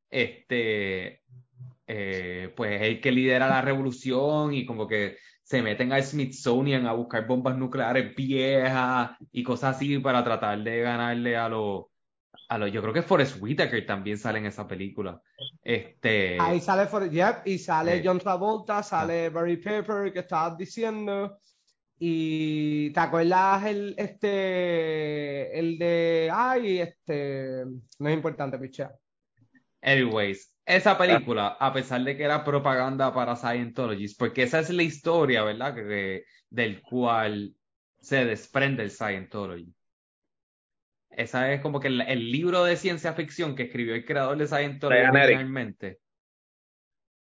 este, 0.10 1.24
eh, 1.88 2.54
pues 2.56 2.80
es 2.82 2.88
el 2.88 3.02
que 3.02 3.12
lidera 3.12 3.48
la 3.48 3.62
revolución 3.62 4.54
y 4.54 4.65
como 4.68 4.88
que 4.88 5.18
se 5.41 5.62
meten 5.62 5.94
al 5.94 6.04
Smithsonian 6.04 6.86
a 6.88 6.94
buscar 6.94 7.26
bombas 7.28 7.58
nucleares 7.58 8.15
viejas 8.15 9.12
y 9.32 9.44
cosas 9.44 9.76
así 9.76 9.98
para 10.00 10.24
tratar 10.24 10.60
de 10.60 10.82
ganarle 10.82 11.36
a 11.38 11.50
los, 11.50 11.86
a 12.50 12.58
los, 12.60 12.72
yo 12.72 12.82
creo 12.82 12.94
que 12.94 13.02
Forrest 13.02 13.41
Whitaker 13.41 13.84
también 13.86 14.18
sale 14.18 14.39
en 14.39 14.46
esa 14.48 14.68
película. 14.68 15.20
Este, 15.63 16.38
Ahí 16.39 16.60
sale 16.62 16.86
For 16.88 17.10
Yep, 17.10 17.48
y 17.48 17.58
sale 17.58 17.98
Sí. 18.00 18.02
John 18.08 18.20
Travolta, 18.20 18.84
sale 18.84 19.30
Barry 19.30 19.58
Pepper, 19.58 20.13
que 20.13 20.20
estabas 20.20 20.56
diciendo. 20.58 21.39
Y 21.98 22.92
te 22.92 23.00
acuerdas 23.00 23.66
el 23.66 23.96
este 23.98 25.58
el 25.60 25.78
de 25.78 26.30
ay, 26.34 26.80
este 26.80 27.64
no 28.00 28.10
es 28.10 28.16
importante, 28.16 28.58
pichea. 28.60 28.92
Anyways, 29.82 30.54
esa 30.66 30.98
película, 30.98 31.58
a 31.60 31.72
pesar 31.74 32.04
de 32.04 32.18
que 32.18 32.24
era 32.24 32.44
propaganda 32.44 33.14
para 33.14 33.36
Scientologists, 33.36 34.18
porque 34.18 34.44
esa 34.44 34.60
es 34.60 34.70
la 34.72 34.84
historia, 34.84 35.44
¿verdad? 35.44 35.76
Que, 35.76 35.84
que- 35.84 36.24
del 36.50 36.82
cual 36.82 37.56
se 38.00 38.26
desprende 38.26 38.84
el 38.84 38.92
Scientology. 38.92 39.74
Esa 41.10 41.52
es 41.54 41.62
como 41.62 41.80
que 41.80 41.88
el, 41.88 42.02
el 42.02 42.32
libro 42.32 42.64
de 42.64 42.76
ciencia 42.76 43.14
ficción 43.14 43.56
que 43.56 43.64
escribió 43.64 43.96
el 43.96 44.06
creador 44.06 44.38
de 44.38 44.48
Scientology 44.48 45.08
originalmente. 45.08 46.00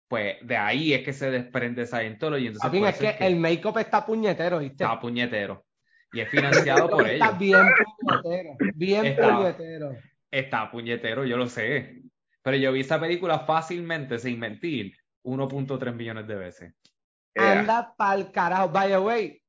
Pues 0.08 0.36
de 0.42 0.56
ahí 0.58 0.94
es 0.94 1.04
que 1.04 1.14
se 1.14 1.32
desprende 1.32 1.86
Scientology. 1.88 2.48
Entonces, 2.48 2.70
por 2.80 2.90
es 2.90 2.98
que 2.98 3.08
es 3.10 3.16
que 3.18 3.26
el 3.28 3.38
make-up 3.38 3.78
está 3.80 4.06
puñetero, 4.06 4.60
¿viste? 4.60 4.84
está 4.84 5.00
puñetero. 5.00 5.66
Y 6.14 6.22
es 6.22 6.30
financiado 6.30 6.90
por 6.90 7.08
Está 7.08 7.26
ellos. 7.28 7.40
bien 7.40 7.68
puñetero, 8.00 8.58
bien 8.76 9.06
Está- 9.06 9.36
puñetero. 9.36 9.98
Está 10.32 10.72
puñetero, 10.72 11.26
yo 11.26 11.38
lo 11.38 11.48
sé. 11.48 12.02
Pero 12.44 12.58
yo 12.58 12.72
vi 12.72 12.82
esa 12.82 13.00
película 13.00 13.40
fácilmente, 13.40 14.20
sin 14.20 14.40
mentir, 14.40 14.96
1.3 15.24 15.94
millones 15.96 16.28
de 16.28 16.36
veces. 16.36 16.74
yeah. 17.36 17.60
Anda 17.60 17.94
pa'l 17.98 18.32
carajo. 18.32 18.70
By 18.70 18.90
the 18.90 19.00
way, 19.00 19.42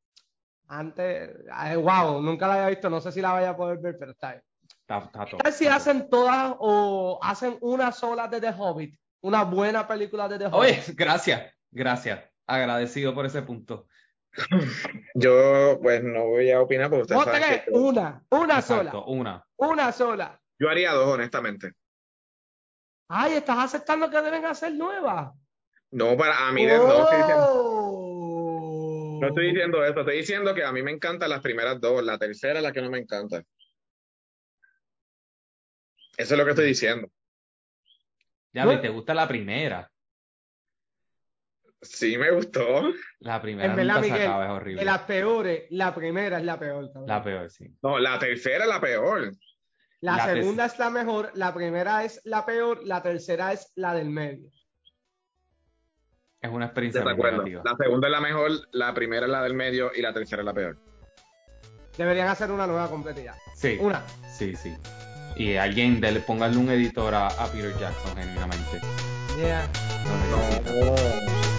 antes, 0.68 1.30
ay, 1.52 1.76
wow, 1.76 2.20
nunca 2.22 2.48
la 2.48 2.54
había 2.54 2.68
visto, 2.70 2.88
no 2.90 3.00
sé 3.00 3.12
si 3.12 3.20
la 3.20 3.32
vaya 3.32 3.50
a 3.50 3.56
poder 3.56 3.78
ver, 3.78 3.96
pero 3.98 4.12
está 4.12 4.30
bien. 4.32 4.42
Está, 4.80 4.98
está 4.98 5.26
todo. 5.26 5.40
Si 5.52 5.64
está 5.64 5.76
hacen 5.76 6.08
todas 6.08 6.54
o 6.58 7.18
hacen 7.22 7.56
una 7.60 7.92
sola 7.92 8.26
de 8.28 8.40
The 8.40 8.50
Hobbit, 8.56 8.98
una 9.22 9.44
buena 9.44 9.86
película 9.88 10.28
de 10.28 10.38
The 10.38 10.46
Hobbit. 10.46 10.54
Oye, 10.54 10.82
gracias, 10.94 11.52
gracias. 11.70 12.24
Agradecido 12.46 13.14
por 13.14 13.26
ese 13.26 13.42
punto. 13.42 13.86
Yo, 15.14 15.78
pues, 15.82 16.02
no 16.04 16.26
voy 16.26 16.50
a 16.50 16.60
opinar 16.60 16.90
porque 16.90 17.02
ustedes 17.02 17.24
¿Vos 17.24 17.24
saben 17.24 17.42
que 17.64 17.70
yo, 17.70 17.76
una, 17.80 18.22
una 18.30 18.58
Exacto, 18.58 18.90
sola, 18.90 19.04
una. 19.06 19.46
una 19.56 19.92
sola. 19.92 20.40
yo 20.58 20.68
haría 20.68 20.92
dos, 20.92 21.06
honestamente. 21.08 21.72
Ay, 23.08 23.34
estás 23.34 23.58
aceptando 23.58 24.10
que 24.10 24.20
deben 24.20 24.44
hacer 24.44 24.74
nuevas. 24.74 25.32
No, 25.90 26.16
para 26.16 26.48
a 26.48 26.52
mí, 26.52 26.66
de- 26.66 26.74
estoy 26.74 27.16
diciendo, 27.16 27.46
Oh. 27.48 29.18
no 29.22 29.28
estoy 29.28 29.46
diciendo 29.46 29.84
eso. 29.84 30.00
Estoy 30.00 30.16
diciendo 30.18 30.54
que 30.54 30.64
a 30.64 30.72
mí 30.72 30.82
me 30.82 30.90
encantan 30.90 31.30
las 31.30 31.40
primeras 31.40 31.80
dos. 31.80 32.04
La 32.04 32.18
tercera 32.18 32.58
es 32.58 32.62
la 32.62 32.72
que 32.72 32.82
no 32.82 32.90
me 32.90 32.98
encanta. 32.98 33.42
Eso 36.18 36.34
es 36.34 36.38
lo 36.38 36.44
que 36.44 36.50
estoy 36.50 36.66
diciendo. 36.66 37.08
Ya, 38.56 38.64
No. 38.64 38.72
¿y 38.72 38.80
¿te 38.80 38.88
gusta 38.88 39.12
la 39.12 39.28
primera? 39.28 39.90
Sí, 41.82 42.16
me 42.16 42.30
gustó. 42.30 42.84
La 43.20 43.40
primera 43.42 43.68
En 43.70 43.76
verdad, 43.76 43.94
nunca 43.96 44.06
se 44.06 44.12
Miguel, 44.12 44.26
acaba, 44.28 44.44
es 44.46 44.50
horrible. 44.50 44.80
De 44.80 44.84
las 44.86 45.02
peores, 45.02 45.64
la 45.70 45.94
primera 45.94 46.38
es 46.38 46.44
la 46.44 46.58
peor. 46.58 46.86
cabrón. 46.86 47.06
La 47.06 47.22
peor, 47.22 47.50
sí. 47.50 47.66
No, 47.82 47.98
la 47.98 48.18
tercera 48.18 48.64
es 48.64 48.70
la 48.70 48.80
peor. 48.80 49.30
La 50.00 50.16
La 50.16 50.24
segunda 50.24 50.64
es 50.64 50.78
la 50.78 50.88
mejor, 50.90 51.30
la 51.34 51.52
primera 51.52 52.04
es 52.04 52.20
la 52.24 52.46
peor, 52.46 52.82
la 52.84 53.02
tercera 53.02 53.52
es 53.52 53.72
la 53.76 53.92
del 53.92 54.08
medio. 54.08 54.48
Es 56.40 56.50
una 56.50 56.64
experiencia 56.66 57.00
De 57.00 57.04
muy 57.04 57.12
acuerdo. 57.12 57.36
negativa. 57.42 57.62
La 57.64 57.76
segunda 57.76 58.08
es 58.08 58.12
la 58.12 58.20
mejor, 58.20 58.50
la 58.72 58.94
primera 58.94 59.26
es 59.26 59.32
la 59.32 59.42
del 59.42 59.54
medio 59.54 59.90
y 59.94 60.00
la 60.00 60.14
tercera 60.14 60.40
es 60.42 60.46
la 60.46 60.54
peor. 60.54 60.78
Deberían 61.98 62.28
hacer 62.28 62.50
una 62.50 62.66
nueva 62.66 62.88
completa 62.88 63.20
ya. 63.20 63.34
Sí, 63.54 63.76
Una. 63.80 64.02
sí, 64.34 64.56
sí. 64.56 64.74
Y 65.36 65.56
alguien, 65.56 66.00
dele, 66.00 66.20
póngale 66.20 66.56
un 66.56 66.70
editor 66.70 67.14
a, 67.14 67.28
a 67.28 67.46
Peter 67.48 67.76
Jackson, 67.78 68.14
genuinamente. 68.16 68.80
Yeah. 69.36 69.68
Necesita. 70.06 70.72
No. 70.72 71.55